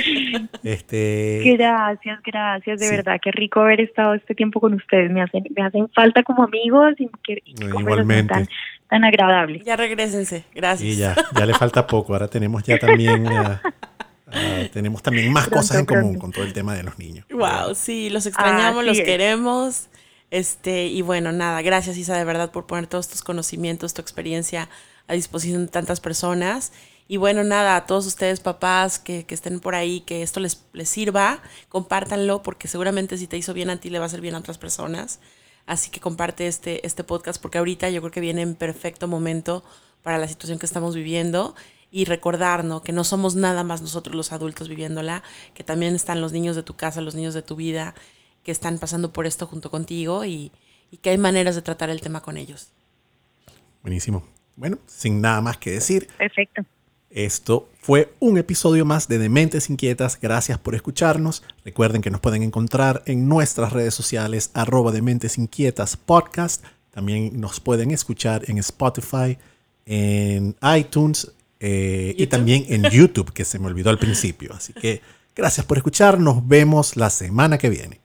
[0.63, 1.43] Este...
[1.57, 2.81] Gracias, gracias.
[2.81, 2.97] De sí.
[2.97, 5.11] verdad, qué rico haber estado este tiempo con ustedes.
[5.11, 8.33] Me hacen, me hacen falta como amigos y, que, Igualmente.
[8.33, 8.49] Tan,
[8.89, 9.63] tan agradable.
[9.65, 10.45] Ya regresense.
[10.55, 10.89] Gracias.
[10.91, 12.13] Y ya, ya le falta poco.
[12.13, 13.27] Ahora tenemos ya también...
[13.35, 13.94] Uh,
[14.27, 16.03] Uh, tenemos también más pronto, cosas en pronto.
[16.03, 17.27] común con todo el tema de los niños.
[17.31, 19.05] Wow, sí, los extrañamos, ah, los es.
[19.05, 19.89] queremos.
[20.31, 24.69] Este, y bueno, nada, gracias Isa de verdad por poner todos tus conocimientos, tu experiencia
[25.07, 26.73] a disposición de tantas personas.
[27.07, 30.65] Y bueno, nada, a todos ustedes papás que, que estén por ahí, que esto les,
[30.73, 34.23] les sirva, compártanlo porque seguramente si te hizo bien a ti le va a hacer
[34.23, 35.21] bien a otras personas.
[35.67, 39.63] Así que comparte este, este podcast porque ahorita yo creo que viene en perfecto momento
[40.03, 41.55] para la situación que estamos viviendo
[41.95, 42.83] y recordar ¿no?
[42.83, 45.23] que no somos nada más nosotros los adultos viviéndola,
[45.55, 47.95] que también están los niños de tu casa, los niños de tu vida,
[48.43, 50.51] que están pasando por esto junto contigo y,
[50.91, 52.73] y que hay maneras de tratar el tema con ellos.
[53.83, 54.25] Buenísimo.
[54.57, 56.09] Bueno, sin nada más que decir.
[56.19, 56.65] Perfecto.
[57.11, 60.19] Esto fue un episodio más de Dementes Inquietas.
[60.21, 61.45] Gracias por escucharnos.
[61.65, 66.65] Recuerden que nos pueden encontrar en nuestras redes sociales, arroba Dementes Inquietas Podcast.
[66.91, 69.39] También nos pueden escuchar en Spotify,
[69.87, 71.31] en iTunes,
[71.67, 74.53] eh, y también en YouTube, que se me olvidó al principio.
[74.53, 75.01] Así que
[75.35, 78.01] gracias por escuchar, nos vemos la semana que viene.